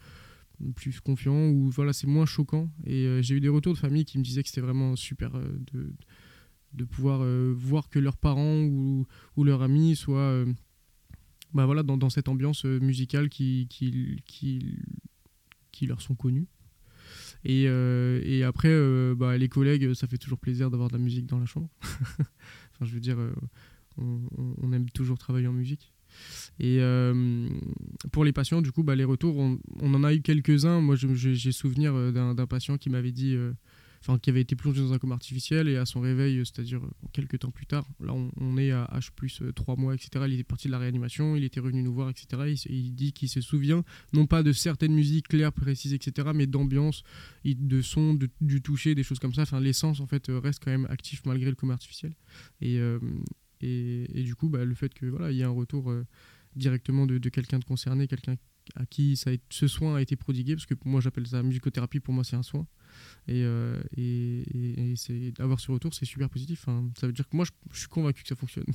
plus 0.75 1.01
confiants, 1.01 1.49
ou 1.49 1.71
voilà, 1.71 1.93
c'est 1.93 2.07
moins 2.07 2.27
choquant. 2.27 2.71
Et 2.85 3.07
euh, 3.07 3.23
j'ai 3.23 3.35
eu 3.37 3.41
des 3.41 3.49
retours 3.49 3.73
de 3.73 3.79
familles 3.79 4.05
qui 4.05 4.19
me 4.19 4.25
disaient 4.25 4.43
que 4.43 4.49
c'était 4.49 4.61
vraiment 4.61 4.97
super 4.97 5.33
de, 5.73 5.93
de 6.75 6.85
pouvoir 6.85 7.25
voir 7.55 7.89
que 7.89 7.99
leurs 7.99 8.17
parents 8.17 8.63
ou, 8.63 9.07
leurs 9.37 9.63
amis 9.63 9.97
soient 9.97 10.45
bah 11.55 11.67
voilà, 11.67 11.83
dans, 11.83 12.09
cette 12.09 12.29
ambiance 12.29 12.65
musicale 12.65 13.29
qui 13.29 13.69
leur 15.83 16.01
sont 16.01 16.15
connues. 16.15 16.47
Et, 17.45 17.65
euh, 17.67 18.21
et 18.25 18.45
après, 18.45 18.69
euh, 18.71 19.15
bah, 19.17 19.37
les 19.37 19.49
collègues, 19.49 19.95
ça 19.95 20.07
fait 20.07 20.19
toujours 20.19 20.39
plaisir 20.39 20.71
d'avoir 20.71 20.89
de 20.89 20.95
la 20.95 20.99
musique 20.99 21.27
dans 21.27 21.39
la 21.39 21.47
chambre. 21.47 21.69
enfin, 21.83 22.85
je 22.85 22.95
veux 22.95 23.01
dire, 23.01 23.19
euh, 23.19 23.33
on, 23.99 24.73
aime 24.73 24.89
toujours 24.91 25.19
travailler 25.19 25.49
en 25.49 25.53
musique. 25.53 25.93
Et 26.61 26.81
pour 28.13 28.25
les 28.25 28.33
patients, 28.33 28.63
du 28.63 28.71
coup, 28.71 28.83
bah, 28.83 28.95
les 28.95 29.05
retours, 29.05 29.39
on, 29.39 29.59
en 29.81 30.05
a 30.05 30.15
eu 30.15 30.21
quelques-uns. 30.21 30.81
Moi, 30.81 30.95
j'ai 30.97 31.53
souvenir 31.53 32.13
d'un 32.13 32.47
patient 32.47 32.79
qui 32.79 32.91
m'avait 32.91 33.13
dit 33.13 33.37
enfin 34.03 34.19
qui 34.19 34.31
avait 34.31 34.41
été 34.41 34.57
plongé 34.57 34.81
dans 34.81 34.93
un 34.93 34.99
coma 34.99 35.15
artificiel 35.15 35.69
et 35.69 35.77
à 35.77 35.87
son 35.87 36.01
réveil, 36.01 36.45
c'est-à-dire 36.45 36.83
quelques 37.13 37.39
temps 37.39 37.51
plus 37.51 37.67
tard, 37.67 37.87
là 38.01 38.13
on, 38.13 38.59
est 38.59 38.73
à 38.73 38.91
H 38.93 39.11
plus 39.15 39.43
3 39.55 39.77
mois, 39.77 39.95
etc. 39.95 40.25
Il 40.27 40.35
était 40.35 40.45
parti 40.45 40.67
de 40.67 40.73
la 40.73 40.79
réanimation, 40.79 41.37
il 41.37 41.45
était 41.45 41.61
revenu 41.61 41.83
nous 41.83 41.95
voir, 41.95 42.11
etc. 42.11 42.43
Il, 42.67 42.73
il 42.75 42.95
dit 42.95 43.13
qu'il 43.13 43.29
se 43.29 43.41
souvient 43.41 43.85
non 44.13 44.27
pas 44.27 44.43
de 44.43 44.53
certaines 44.53 44.95
musiques 44.95 45.29
claires, 45.29 45.53
précises, 45.53 45.95
etc., 45.95 46.31
mais 46.35 46.47
d'ambiance, 46.47 47.05
de 47.45 47.81
son, 47.81 48.19
du 48.41 48.61
toucher, 48.61 48.95
des 48.95 49.03
choses 49.03 49.19
comme 49.19 49.35
ça. 49.35 49.43
Enfin, 49.43 49.61
l'essence 49.61 50.01
en 50.01 50.07
fait 50.07 50.27
reste 50.29 50.63
quand 50.65 50.71
même 50.71 50.87
actif 50.91 51.23
malgré 51.25 51.51
le 51.51 51.57
coma 51.57 51.75
artificiel. 51.75 52.13
Et, 52.61 52.81
et, 53.61 54.23
du 54.25 54.35
coup, 54.35 54.49
bah, 54.49 54.65
le 54.65 54.75
fait 54.75 54.93
que 54.93 55.07
voilà, 55.07 55.31
il 55.31 55.39
y 55.39 55.41
ait 55.41 55.45
un 55.45 55.51
retour 55.51 55.93
directement 56.57 57.07
de, 57.07 57.17
quelqu'un 57.29 57.59
de 57.59 57.65
concerné, 57.65 58.09
quelqu'un 58.09 58.37
à 58.77 58.87
qui 58.87 59.17
ça 59.17 59.31
ce 59.51 59.69
soin 59.69 59.97
a 59.97 60.01
été 60.01 60.17
prodigué, 60.17 60.55
parce 60.55 60.67
que 60.67 60.75
moi 60.85 61.01
j'appelle 61.01 61.27
ça 61.27 61.43
musicothérapie, 61.43 62.01
pour 62.01 62.15
moi 62.15 62.25
c'est 62.25 62.37
un 62.37 62.43
soin. 62.43 62.67
Et, 63.29 63.43
euh, 63.45 63.81
et, 63.97 64.95
c'est 64.97 65.33
avoir 65.41 65.61
ce 65.61 65.71
retour, 65.73 65.95
c'est 65.95 66.05
super 66.05 66.29
positif. 66.29 66.67
ça 66.99 67.07
veut 67.07 67.13
dire 67.13 67.29
que 67.29 67.37
moi 67.37 67.47
je, 67.73 67.79
suis 67.79 67.89
convaincu 67.89 68.23
que 68.23 68.29
ça 68.29 68.37
fonctionne. 68.37 68.67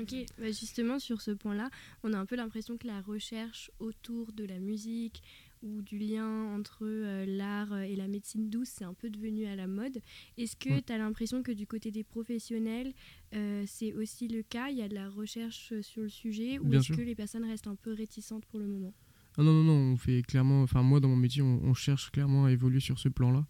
Ok, 0.00 0.14
bah, 0.38 0.46
justement 0.46 0.98
sur 0.98 1.20
ce 1.20 1.32
point-là, 1.32 1.68
on 2.02 2.14
a 2.14 2.18
un 2.18 2.24
peu 2.24 2.34
l'impression 2.34 2.78
que 2.78 2.86
la 2.86 3.02
recherche 3.02 3.70
autour 3.78 4.32
de 4.32 4.46
la 4.46 4.58
musique 4.58 5.22
ou 5.62 5.82
du 5.82 5.98
lien 5.98 6.26
entre 6.54 6.78
euh, 6.82 7.26
l'art 7.26 7.78
et 7.78 7.94
la 7.94 8.08
médecine 8.08 8.48
douce, 8.48 8.70
c'est 8.70 8.84
un 8.84 8.94
peu 8.94 9.10
devenu 9.10 9.44
à 9.44 9.54
la 9.54 9.66
mode. 9.66 10.00
Est-ce 10.38 10.56
que 10.56 10.80
tu 10.80 10.92
as 10.94 10.96
l'impression 10.96 11.42
que 11.42 11.52
du 11.52 11.66
côté 11.66 11.90
des 11.90 12.04
professionnels, 12.04 12.94
euh, 13.34 13.64
c'est 13.66 13.92
aussi 13.92 14.28
le 14.28 14.42
cas? 14.42 14.70
Il 14.70 14.78
y 14.78 14.82
a 14.82 14.88
de 14.88 14.94
la 14.94 15.10
recherche 15.10 15.78
sur 15.82 16.02
le 16.02 16.08
sujet 16.08 16.58
ou 16.58 16.72
est-ce 16.72 16.92
que 16.92 17.02
les 17.02 17.14
personnes 17.14 17.44
restent 17.44 17.68
un 17.68 17.76
peu 17.76 17.92
réticentes 17.92 18.46
pour 18.46 18.60
le 18.60 18.66
moment? 18.66 18.94
Ah 19.38 19.42
non, 19.42 19.52
non, 19.52 19.64
non, 19.64 19.92
on 19.92 19.96
fait 19.96 20.22
clairement, 20.22 20.62
enfin 20.62 20.82
moi 20.82 21.00
dans 21.00 21.08
mon 21.08 21.16
métier, 21.16 21.42
on, 21.42 21.74
cherche 21.74 22.10
clairement 22.10 22.46
à 22.46 22.52
évoluer 22.52 22.80
sur 22.80 22.98
ce 22.98 23.08
plan-là. 23.08 23.46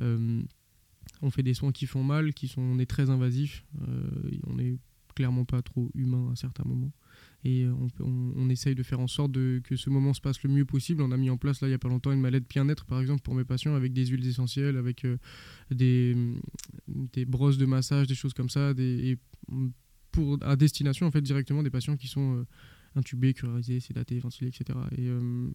Euh, 0.00 0.42
on 1.22 1.30
fait 1.30 1.42
des 1.42 1.54
soins 1.54 1.72
qui 1.72 1.86
font 1.86 2.04
mal, 2.04 2.32
qui 2.34 2.48
sont, 2.48 2.60
on 2.60 2.78
est 2.78 2.86
très 2.86 3.10
invasif, 3.10 3.64
on 4.46 4.58
est 4.58 4.78
clairement 5.16 5.44
pas 5.44 5.62
trop 5.62 5.90
humain 5.94 6.30
à 6.32 6.36
certains 6.36 6.64
moments. 6.64 6.92
Et 7.44 7.64
euh, 7.64 7.72
on, 8.00 8.48
essaye 8.50 8.74
de 8.74 8.82
faire 8.82 9.00
en 9.00 9.06
sorte 9.06 9.32
que 9.32 9.76
ce 9.76 9.90
moment 9.90 10.12
se 10.12 10.20
passe 10.20 10.42
le 10.42 10.50
mieux 10.50 10.64
possible. 10.64 11.02
On 11.02 11.10
a 11.10 11.16
mis 11.16 11.30
en 11.30 11.36
place, 11.36 11.60
là, 11.60 11.68
il 11.68 11.70
n'y 11.70 11.74
a 11.74 11.78
pas 11.78 11.88
longtemps, 11.88 12.12
une 12.12 12.20
mallette 12.20 12.48
bien-être, 12.48 12.84
par 12.84 13.00
exemple, 13.00 13.22
pour 13.22 13.34
mes 13.34 13.44
patients, 13.44 13.74
avec 13.74 13.92
des 13.92 14.06
huiles 14.06 14.26
essentielles, 14.26 14.76
avec 14.76 15.04
euh, 15.04 15.16
des, 15.70 16.16
des 16.88 17.24
brosses 17.24 17.58
de 17.58 17.66
massage, 17.66 18.06
des 18.06 18.14
choses 18.14 18.34
comme 18.34 18.48
ça, 18.48 18.74
des, 18.74 19.18
pour, 20.12 20.38
à 20.42 20.56
destination, 20.56 21.06
en 21.06 21.10
fait, 21.10 21.22
directement 21.22 21.62
des 21.62 21.70
patients 21.70 21.96
qui 21.96 22.08
sont 22.08 22.44
euh, 22.96 23.00
intubés, 23.00 23.34
curisés, 23.34 23.80
sédatés, 23.80 24.18
ventilés, 24.18 24.48
etc. 24.48 24.78
Et, 24.96 25.08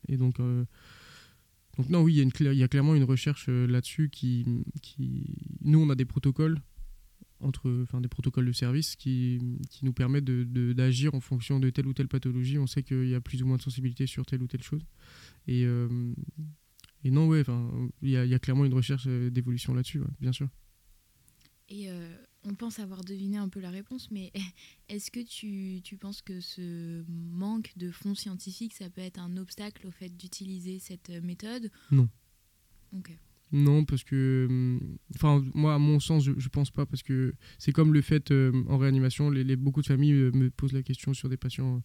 et 0.08 0.18
donc... 0.18 0.38
Donc 1.78 1.88
non, 1.90 2.02
oui, 2.02 2.16
il 2.16 2.54
y, 2.54 2.64
a 2.64 2.68
clairement 2.68 2.96
une 2.96 3.06
recherche 3.06 3.48
là-dessus 3.48 4.10
qui. 4.10 4.46
Nous, 5.62 5.80
on 5.80 5.90
a 5.90 5.96
des 5.96 6.04
protocoles 6.04 6.60
entre, 7.44 7.82
enfin, 7.84 8.02
des 8.02 8.08
protocoles 8.08 8.46
de 8.46 8.52
service 8.52 8.96
qui, 8.96 9.40
nous 9.82 9.94
permettent 9.94 10.26
d'agir 10.26 11.14
en 11.16 11.20
fonction 11.20 11.60
de 11.60 11.70
telle 11.70 11.88
ou 11.88 11.94
telle 11.94 12.08
pathologie. 12.08 12.58
On 12.58 12.68
sait 12.68 12.84
qu'il 12.84 13.08
y 13.08 13.16
a 13.16 13.22
plus 13.22 13.42
ou 13.44 13.48
moins 13.48 13.58
de 13.58 13.62
sensibilité 13.62 14.08
sur 14.08 14.26
telle 14.26 14.42
ou 14.42 14.48
telle 14.48 14.64
chose. 14.64 14.86
Et, 15.48 15.66
euh, 15.66 15.88
non, 17.04 17.28
ouais, 17.28 17.44
il 18.02 18.10
y 18.10 18.18
a, 18.18 18.40
clairement 18.40 18.66
une 18.66 18.74
recherche 18.74 19.06
euh, 19.08 19.30
d'évolution 19.30 19.74
là-dessus, 19.74 20.02
bien 20.20 20.32
sûr. 20.32 20.48
Et 21.70 21.90
euh, 21.90 22.16
on 22.44 22.56
pense 22.56 22.80
avoir 22.80 23.04
deviné 23.04 23.38
un 23.38 23.50
peu 23.50 23.60
la 23.60 23.70
réponse, 23.70 24.10
mais 24.12 24.32
est-ce 24.90 25.12
que 25.12 25.20
tu, 25.20 25.82
tu, 25.84 25.98
penses 25.98 26.22
que 26.22 26.40
ce 26.40 27.04
manque 27.08 27.72
de 27.78 27.92
fonds 27.92 28.16
scientifiques, 28.16 28.74
ça 28.74 28.90
peut 28.90 29.02
être 29.02 29.20
un 29.20 29.38
obstacle 29.38 29.88
au 29.88 29.92
fait 29.92 30.10
d'utiliser 30.10 30.80
cette 30.80 31.10
méthode? 31.10 31.70
Non. 31.92 32.10
Ok. 32.94 33.12
Non, 33.52 33.84
parce 33.84 34.04
que. 34.04 34.48
Hum, 34.50 34.98
enfin, 35.16 35.44
moi, 35.54 35.76
à 35.76 35.78
mon 35.78 36.00
sens, 36.00 36.24
je, 36.24 36.32
je 36.38 36.50
pense 36.50 36.72
pas, 36.72 36.86
parce 36.86 37.04
que 37.04 37.34
c'est 37.58 37.72
comme 37.72 37.94
le 37.94 38.02
fait 38.02 38.32
euh, 38.32 38.52
en 38.68 38.78
réanimation, 38.78 39.30
les, 39.30 39.56
beaucoup 39.56 39.82
de 39.82 39.88
familles 39.88 40.14
euh, 40.14 40.32
me 40.34 40.50
posent 40.50 40.74
la 40.74 40.84
question 40.84 41.14
sur 41.14 41.28
des 41.30 41.38
patients 41.38 41.84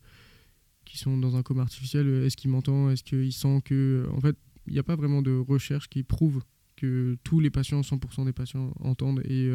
qui 0.84 0.98
sont 0.98 1.18
dans 1.18 1.34
un 1.34 1.42
coma 1.42 1.62
artificiel 1.62 2.06
euh, 2.06 2.26
est-ce 2.26 2.36
qu'il 2.36 2.50
m'entend 2.50 2.90
Est-ce 2.90 3.02
qu'il 3.02 3.32
sent 3.32 3.62
que. 3.64 4.06
En 4.12 4.20
fait, 4.20 4.36
il 4.68 4.74
n'y 4.74 4.78
a 4.78 4.84
pas 4.84 4.96
vraiment 4.96 5.22
de 5.22 5.36
recherche 5.36 5.88
qui 5.88 6.02
prouve 6.04 6.42
que 6.76 7.16
tous 7.24 7.40
les 7.40 7.50
patients, 7.50 7.80
100% 7.80 8.24
des 8.24 8.32
patients, 8.32 8.72
entendent 8.80 9.22
et. 9.24 9.50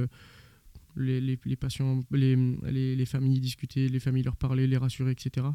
Les, 0.95 1.21
les, 1.21 1.55
patients, 1.55 2.03
les, 2.11 2.35
les, 2.95 3.05
familles 3.05 3.39
discuter, 3.39 3.87
les 3.89 3.99
familles 3.99 4.23
leur 4.23 4.35
parler, 4.35 4.67
les 4.67 4.77
rassurer, 4.77 5.11
etc. 5.11 5.47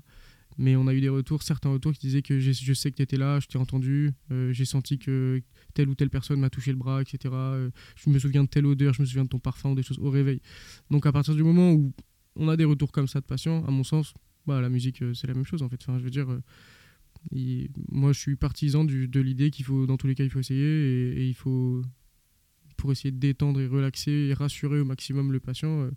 Mais 0.58 0.74
on 0.74 0.86
a 0.86 0.94
eu 0.94 1.00
des 1.00 1.08
retours, 1.08 1.42
certains 1.42 1.70
retours 1.70 1.92
qui 1.92 2.00
disaient 2.00 2.22
que 2.22 2.40
je 2.40 2.72
sais 2.72 2.90
que 2.90 2.96
tu 2.96 3.02
étais 3.02 3.18
là, 3.18 3.40
je 3.40 3.46
t'ai 3.46 3.58
entendu, 3.58 4.12
euh, 4.30 4.52
j'ai 4.52 4.64
senti 4.64 4.98
que 4.98 5.42
telle 5.74 5.88
ou 5.88 5.94
telle 5.94 6.08
personne 6.08 6.40
m'a 6.40 6.48
touché 6.48 6.70
le 6.70 6.78
bras, 6.78 7.02
etc. 7.02 7.34
Euh, 7.34 7.70
je 7.96 8.08
me 8.08 8.18
souviens 8.18 8.44
de 8.44 8.48
telle 8.48 8.64
odeur, 8.64 8.94
je 8.94 9.02
me 9.02 9.06
souviens 9.06 9.24
de 9.24 9.28
ton 9.28 9.38
parfum 9.38 9.74
des 9.74 9.82
choses 9.82 9.98
au 9.98 10.08
réveil. 10.08 10.40
Donc 10.90 11.04
à 11.04 11.12
partir 11.12 11.34
du 11.34 11.42
moment 11.42 11.72
où 11.72 11.92
on 12.36 12.48
a 12.48 12.56
des 12.56 12.64
retours 12.64 12.90
comme 12.90 13.08
ça 13.08 13.20
de 13.20 13.26
patients, 13.26 13.64
à 13.66 13.70
mon 13.70 13.84
sens, 13.84 14.14
bah, 14.46 14.60
la 14.60 14.70
musique 14.70 15.02
euh, 15.02 15.12
c'est 15.12 15.26
la 15.26 15.34
même 15.34 15.44
chose 15.44 15.62
en 15.62 15.68
fait. 15.68 15.78
Enfin, 15.82 15.98
je 15.98 16.04
veux 16.04 16.10
dire, 16.10 16.28
moi 17.90 18.12
je 18.12 18.18
suis 18.18 18.36
partisan 18.36 18.84
de 18.84 19.20
l'idée 19.20 19.50
qu'il 19.50 19.66
faut, 19.66 19.86
dans 19.86 19.98
tous 19.98 20.06
les 20.06 20.14
cas, 20.14 20.24
il 20.24 20.30
faut 20.30 20.40
essayer 20.40 21.18
et, 21.18 21.26
il 21.26 21.34
faut, 21.34 21.82
pour 22.76 22.92
essayer 22.92 23.10
de 23.10 23.18
détendre 23.18 23.60
et 23.60 23.66
relaxer 23.66 24.10
et 24.10 24.34
rassurer 24.34 24.80
au 24.80 24.84
maximum 24.84 25.32
le 25.32 25.40
patient 25.40 25.90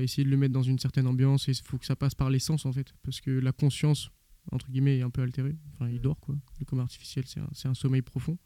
essayer 0.00 0.24
de 0.24 0.30
le 0.30 0.36
mettre 0.36 0.52
dans 0.52 0.62
une 0.62 0.78
certaine 0.78 1.06
ambiance 1.06 1.48
et 1.48 1.52
il 1.52 1.62
faut 1.62 1.78
que 1.78 1.86
ça 1.86 1.96
passe 1.96 2.14
par 2.14 2.30
l'essence 2.30 2.66
en 2.66 2.72
fait. 2.72 2.94
Parce 3.02 3.20
que 3.20 3.30
la 3.30 3.52
conscience 3.52 4.10
entre 4.50 4.68
guillemets 4.70 4.98
est 4.98 5.02
un 5.02 5.10
peu 5.10 5.22
altérée. 5.22 5.56
Enfin 5.74 5.88
il 5.88 6.00
dort 6.00 6.20
quoi. 6.20 6.34
Le 6.58 6.64
coma 6.64 6.82
artificiel 6.82 7.24
c'est 7.26 7.68
un, 7.68 7.74
sommeil 7.74 8.02
profond. 8.02 8.38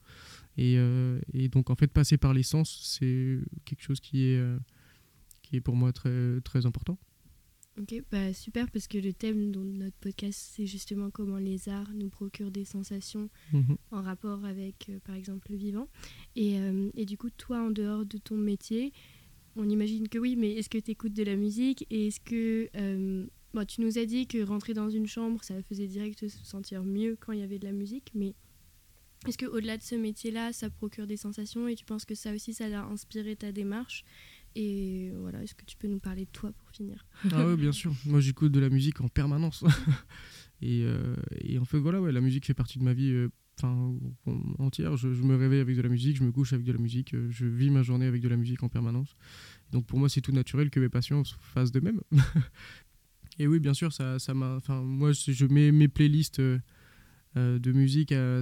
Et, 0.56 0.76
euh, 0.78 1.20
et, 1.32 1.48
donc 1.48 1.70
en 1.70 1.74
fait 1.74 1.88
passer 1.88 2.16
par 2.16 2.32
l'essence 2.32 2.96
c'est 2.98 3.40
quelque 3.64 3.82
chose 3.82 4.00
qui 4.00 4.24
est 4.24 4.38
euh, 4.38 4.58
qui 5.42 5.56
est 5.56 5.60
pour 5.60 5.76
moi 5.76 5.92
très 5.92 6.40
très 6.42 6.66
important 6.66 6.98
Ok, 7.78 8.02
bah 8.10 8.32
super 8.32 8.70
parce 8.70 8.88
que 8.88 8.96
le 8.96 9.12
thème 9.12 9.52
de 9.52 9.58
notre 9.60 9.96
podcast 9.96 10.52
c'est 10.54 10.66
justement 10.66 11.10
comment 11.10 11.36
les 11.36 11.68
arts 11.68 11.92
nous 11.94 12.08
procurent 12.08 12.50
des 12.50 12.64
sensations 12.64 13.28
mhm. 13.52 13.76
en 13.90 14.00
rapport 14.00 14.46
avec 14.46 14.86
euh, 14.88 14.98
par 15.04 15.14
exemple 15.14 15.50
le 15.50 15.58
vivant. 15.58 15.88
Et, 16.36 16.56
et, 16.94 17.04
du 17.04 17.18
coup, 17.18 17.30
toi 17.30 17.60
en 17.60 17.70
dehors 17.70 18.06
de 18.06 18.18
ton 18.18 18.36
métier, 18.36 18.92
on 19.56 19.68
imagine 19.68 20.08
que 20.08 20.18
oui, 20.18 20.36
mais 20.36 20.52
est-ce 20.52 20.68
que 20.68 20.78
tu 20.78 20.92
écoutes 20.92 21.14
de 21.14 21.22
la 21.22 21.36
musique? 21.36 21.86
Et 21.90 22.08
est-ce 22.08 22.20
que. 22.20 22.68
Euh, 22.76 23.26
tu 23.68 23.80
nous 23.80 23.96
as 23.96 24.04
dit 24.04 24.26
que 24.26 24.42
rentrer 24.42 24.74
dans 24.74 24.90
une 24.90 25.06
chambre, 25.06 25.42
ça 25.42 25.54
faisait 25.62 25.86
direct 25.86 26.28
se 26.28 26.44
sentir 26.44 26.84
mieux 26.84 27.16
quand 27.18 27.32
il 27.32 27.40
y 27.40 27.42
avait 27.42 27.58
de 27.58 27.64
la 27.64 27.72
musique, 27.72 28.10
mais 28.14 28.34
est-ce 29.26 29.38
qu'au-delà 29.38 29.76
de 29.76 29.82
ce 29.82 29.94
métier-là, 29.94 30.52
ça 30.52 30.70
procure 30.70 31.06
des 31.06 31.16
sensations 31.16 31.66
et 31.66 31.74
tu 31.74 31.84
penses 31.84 32.04
que 32.04 32.14
ça 32.14 32.32
aussi, 32.32 32.54
ça 32.54 32.66
a 32.66 32.84
inspiré 32.84 33.34
ta 33.34 33.52
démarche? 33.52 34.04
Et 34.58 35.12
voilà, 35.20 35.42
est-ce 35.42 35.54
que 35.54 35.66
tu 35.66 35.76
peux 35.76 35.86
nous 35.86 36.00
parler 36.00 36.24
de 36.24 36.30
toi 36.30 36.50
pour 36.50 36.70
finir? 36.70 37.06
Ah 37.30 37.46
oui, 37.46 37.56
bien 37.56 37.72
sûr. 37.72 37.92
Moi, 38.06 38.20
j'écoute 38.20 38.52
de 38.52 38.60
la 38.60 38.70
musique 38.70 39.02
en 39.02 39.08
permanence. 39.08 39.62
et, 40.62 40.82
euh, 40.82 41.14
et, 41.42 41.58
en 41.58 41.66
fait, 41.66 41.78
voilà, 41.78 42.00
ouais, 42.00 42.10
la 42.10 42.22
musique 42.22 42.46
fait 42.46 42.54
partie 42.54 42.78
de 42.78 42.84
ma 42.84 42.94
vie. 42.94 43.10
Euh, 43.10 43.28
entière. 44.58 44.96
Je, 44.96 45.08
me 45.08 45.36
réveille 45.36 45.60
avec 45.60 45.76
de 45.76 45.82
la 45.82 45.88
musique, 45.88 46.16
je 46.16 46.24
me 46.24 46.32
couche 46.32 46.52
avec 46.52 46.66
de 46.66 46.72
la 46.72 46.78
musique, 46.78 47.14
euh, 47.14 47.28
je 47.30 47.46
vis 47.46 47.70
ma 47.70 47.82
journée 47.82 48.06
avec 48.06 48.20
de 48.20 48.28
la 48.28 48.36
musique 48.36 48.62
en 48.62 48.68
permanence. 48.68 49.14
Donc 49.72 49.86
pour 49.86 49.98
moi, 49.98 50.08
c'est 50.08 50.20
tout 50.20 50.32
naturel 50.32 50.70
que 50.70 50.80
mes 50.80 50.88
patients 50.88 51.22
fassent 51.40 51.72
de 51.72 51.80
même. 51.80 52.00
Et 53.38 53.46
oui, 53.46 53.58
bien 53.58 53.74
sûr, 53.74 53.92
ça, 53.92 54.18
ça 54.18 54.34
m'a. 54.34 54.58
Moi, 54.68 55.12
je 55.12 55.46
mets 55.46 55.72
mes 55.72 55.88
playlists 55.88 56.40
euh, 56.40 56.58
de 57.34 57.72
musique 57.72 58.12
à, 58.12 58.40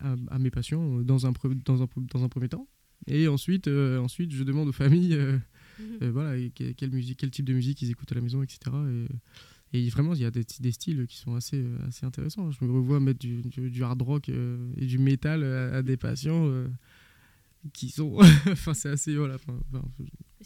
à, 0.00 0.38
mes 0.38 0.50
patients 0.50 1.00
dans 1.02 1.26
un, 1.26 1.32
dans, 1.64 1.82
un, 1.82 1.86
dans 1.96 2.24
un 2.24 2.28
premier 2.28 2.48
temps. 2.48 2.68
Et 3.06 3.28
ensuite, 3.28 3.68
ensuite, 3.68 4.32
je 4.32 4.44
demande 4.44 4.68
aux 4.68 4.72
familles, 4.72 5.16
mmh 5.16 6.08
voilà, 6.08 6.36
quelle 6.76 6.90
musique, 6.90 7.18
quel 7.18 7.30
type 7.30 7.46
de 7.46 7.54
musique 7.54 7.80
ils 7.82 7.90
écoutent 7.90 8.12
à 8.12 8.14
la 8.14 8.20
maison, 8.20 8.42
etc. 8.42 8.58
Et, 8.92 9.06
et 9.72 9.88
vraiment, 9.88 10.14
il 10.14 10.20
y 10.20 10.24
a 10.24 10.30
des, 10.30 10.44
des, 10.60 10.72
styles 10.72 11.06
qui 11.06 11.16
sont 11.16 11.36
assez, 11.36 11.58
euh, 11.58 11.76
assez 11.86 12.04
intéressants. 12.04 12.50
Je 12.50 12.64
me 12.64 12.72
revois 12.72 12.98
mettre 12.98 13.20
du, 13.20 13.42
du, 13.42 13.84
hard 13.84 14.02
rock 14.02 14.28
euh, 14.28 14.58
et 14.76 14.86
du 14.86 14.98
métal 14.98 15.44
à, 15.44 15.82
des 15.82 15.96
patients 15.96 16.48
euh, 16.48 16.66
qui 17.72 17.90
sont. 17.90 18.18
enfin, 18.50 18.74
c'est 18.74 18.88
assez. 18.88 19.14
Voilà, 19.14 19.36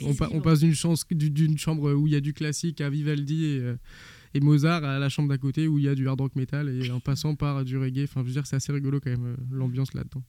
on, 0.02 0.14
on, 0.30 0.40
passe 0.42 0.60
d'une 0.60 0.74
chambre 0.74 1.94
où 1.94 2.06
il 2.06 2.12
y 2.12 2.16
a 2.16 2.20
du 2.20 2.34
classique 2.34 2.82
à 2.82 2.90
Vivaldi 2.90 3.46
et, 3.46 3.74
et 4.34 4.40
Mozart 4.40 4.84
à 4.84 4.98
la 4.98 5.08
chambre 5.08 5.30
d'à 5.30 5.38
côté 5.38 5.68
où 5.68 5.78
il 5.78 5.84
y 5.84 5.88
a 5.88 5.94
du 5.94 6.06
hard 6.06 6.20
rock 6.20 6.36
métal 6.36 6.68
et 6.68 6.90
en 6.90 7.00
passant 7.00 7.34
par 7.34 7.64
du 7.64 7.78
reggae. 7.78 8.04
Enfin, 8.04 8.20
je 8.20 8.26
veux 8.26 8.32
dire, 8.32 8.46
c'est 8.46 8.56
assez 8.56 8.72
rigolo 8.72 9.00
quand 9.00 9.10
même, 9.10 9.36
l'ambiance 9.50 9.94
là-dedans. 9.94 10.22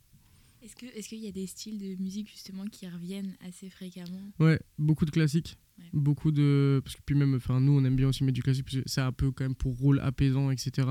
Est-ce 0.65 0.75
qu'il 0.75 1.19
est 1.19 1.25
y 1.25 1.28
a 1.28 1.32
des 1.32 1.45
styles 1.45 1.78
de 1.78 2.01
musique 2.01 2.28
justement 2.28 2.65
qui 2.65 2.88
reviennent 2.88 3.36
assez 3.47 3.69
fréquemment? 3.69 4.32
Ouais, 4.39 4.60
beaucoup 4.80 5.06
de 5.06 5.12
classiques. 5.12 5.60
Beaucoup 5.93 6.32
de. 6.32 6.82
Parce 6.84 6.95
que 6.95 7.01
puis 7.06 7.15
même, 7.15 7.36
enfin, 7.36 7.60
nous, 7.60 7.73
on 7.73 7.84
aime 7.84 7.95
bien 7.95 8.08
aussi 8.08 8.23
mettre 8.23 8.34
du 8.34 8.41
classique, 8.41 8.65
parce 8.65 8.78
que 8.78 8.84
c'est 8.88 9.01
un 9.01 9.12
peu 9.12 9.30
quand 9.32 9.43
même 9.43 9.54
pour 9.54 9.78
rôle 9.78 9.99
apaisant, 9.99 10.49
etc. 10.49 10.88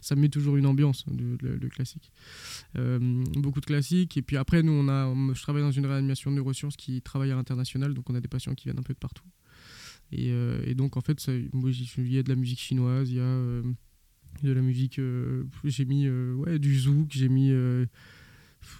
Ça 0.00 0.16
met 0.16 0.30
toujours 0.30 0.56
une 0.56 0.64
ambiance, 0.64 1.04
le, 1.08 1.68
classique. 1.68 2.10
Euh, 2.76 2.98
beaucoup 3.34 3.60
de 3.60 3.66
classiques. 3.66 4.16
Et 4.16 4.22
puis 4.22 4.38
après, 4.38 4.62
nous, 4.62 4.72
on 4.72 4.88
a, 4.88 5.12
je 5.34 5.42
travaille 5.42 5.62
dans 5.62 5.72
une 5.72 5.86
réanimation 5.86 6.30
de 6.30 6.36
neurosciences 6.36 6.76
qui 6.76 7.02
travaille 7.02 7.30
à 7.30 7.34
l'international, 7.34 7.92
donc 7.92 8.08
on 8.08 8.14
a 8.14 8.20
des 8.20 8.28
patients 8.28 8.54
qui 8.54 8.64
viennent 8.64 8.78
un 8.78 8.82
peu 8.82 8.94
de 8.94 8.98
partout. 8.98 9.24
Et, 10.10 10.30
euh, 10.30 10.62
et 10.64 10.74
donc, 10.74 10.96
en 10.96 11.02
fait, 11.02 11.20
ça, 11.20 11.32
moi, 11.52 11.70
il 11.70 12.12
y 12.12 12.18
a 12.18 12.22
de 12.22 12.30
la 12.30 12.36
musique 12.36 12.60
chinoise, 12.60 13.10
il 13.10 13.16
y 13.16 13.20
a 13.20 13.24
euh, 13.24 13.62
de 14.42 14.52
la 14.52 14.62
musique. 14.62 15.00
j'ai 15.64 15.84
mis 15.84 16.08
ouais, 16.08 16.58
du 16.58 16.78
zouk, 16.78 17.08
j'ai 17.10 17.28
mis 17.28 17.52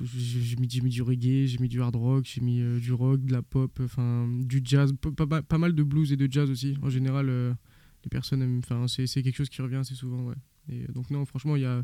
j'ai 0.04 0.56
mis, 0.56 0.68
mis, 0.82 0.90
du 0.90 1.02
reggae, 1.02 1.46
j'ai 1.46 1.58
mis 1.58 1.68
du 1.68 1.80
hard 1.80 1.96
rock, 1.96 2.24
j'ai 2.24 2.40
mis 2.40 2.60
du 2.80 2.92
rock, 2.92 3.24
de 3.24 3.32
la 3.32 3.42
pop, 3.42 3.78
enfin 3.82 4.28
du 4.40 4.60
jazz, 4.62 4.92
pas, 5.16 5.42
pas, 5.42 5.58
mal 5.58 5.74
de 5.74 5.82
blues 5.82 6.12
et 6.12 6.16
de 6.16 6.30
jazz 6.30 6.50
aussi. 6.50 6.76
En 6.82 6.90
général, 6.90 7.26
les 7.26 8.08
personnes 8.10 8.58
enfin 8.58 8.86
c'est 8.88 9.22
quelque 9.22 9.36
chose 9.36 9.48
qui 9.48 9.62
revient 9.62 9.76
assez 9.76 9.94
souvent, 9.94 10.22
ouais. 10.24 10.36
Et 10.68 10.86
donc 10.92 11.10
non, 11.10 11.24
franchement, 11.24 11.56
il 11.56 11.62
y 11.62 11.66
a, 11.66 11.82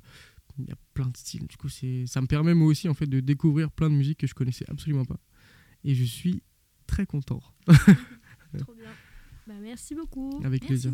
y 0.59 0.71
a 0.71 0.77
plein 0.93 1.09
de 1.09 1.17
styles. 1.17 1.47
Du 1.47 1.57
coup, 1.57 1.69
ça 1.69 2.21
me 2.21 2.27
permet 2.27 2.55
moi 2.55 2.69
aussi 2.69 2.89
en 2.89 2.95
fait 2.95 3.07
de 3.07 3.21
découvrir 3.21 3.71
plein 3.71 3.91
de 3.91 3.95
musiques 3.95 4.19
que 4.19 4.27
je 4.27 4.35
connaissais 4.35 4.65
absolument 4.69 5.05
pas. 5.05 5.21
Et 5.85 5.95
je 5.95 6.05
suis 6.05 6.43
très 6.87 7.07
content. 7.07 7.43
Trop 7.67 8.75
bien. 8.75 8.91
Bah, 9.47 9.55
merci 9.61 9.95
beaucoup. 9.95 10.41
Avec 10.45 10.67
plaisir. 10.67 10.93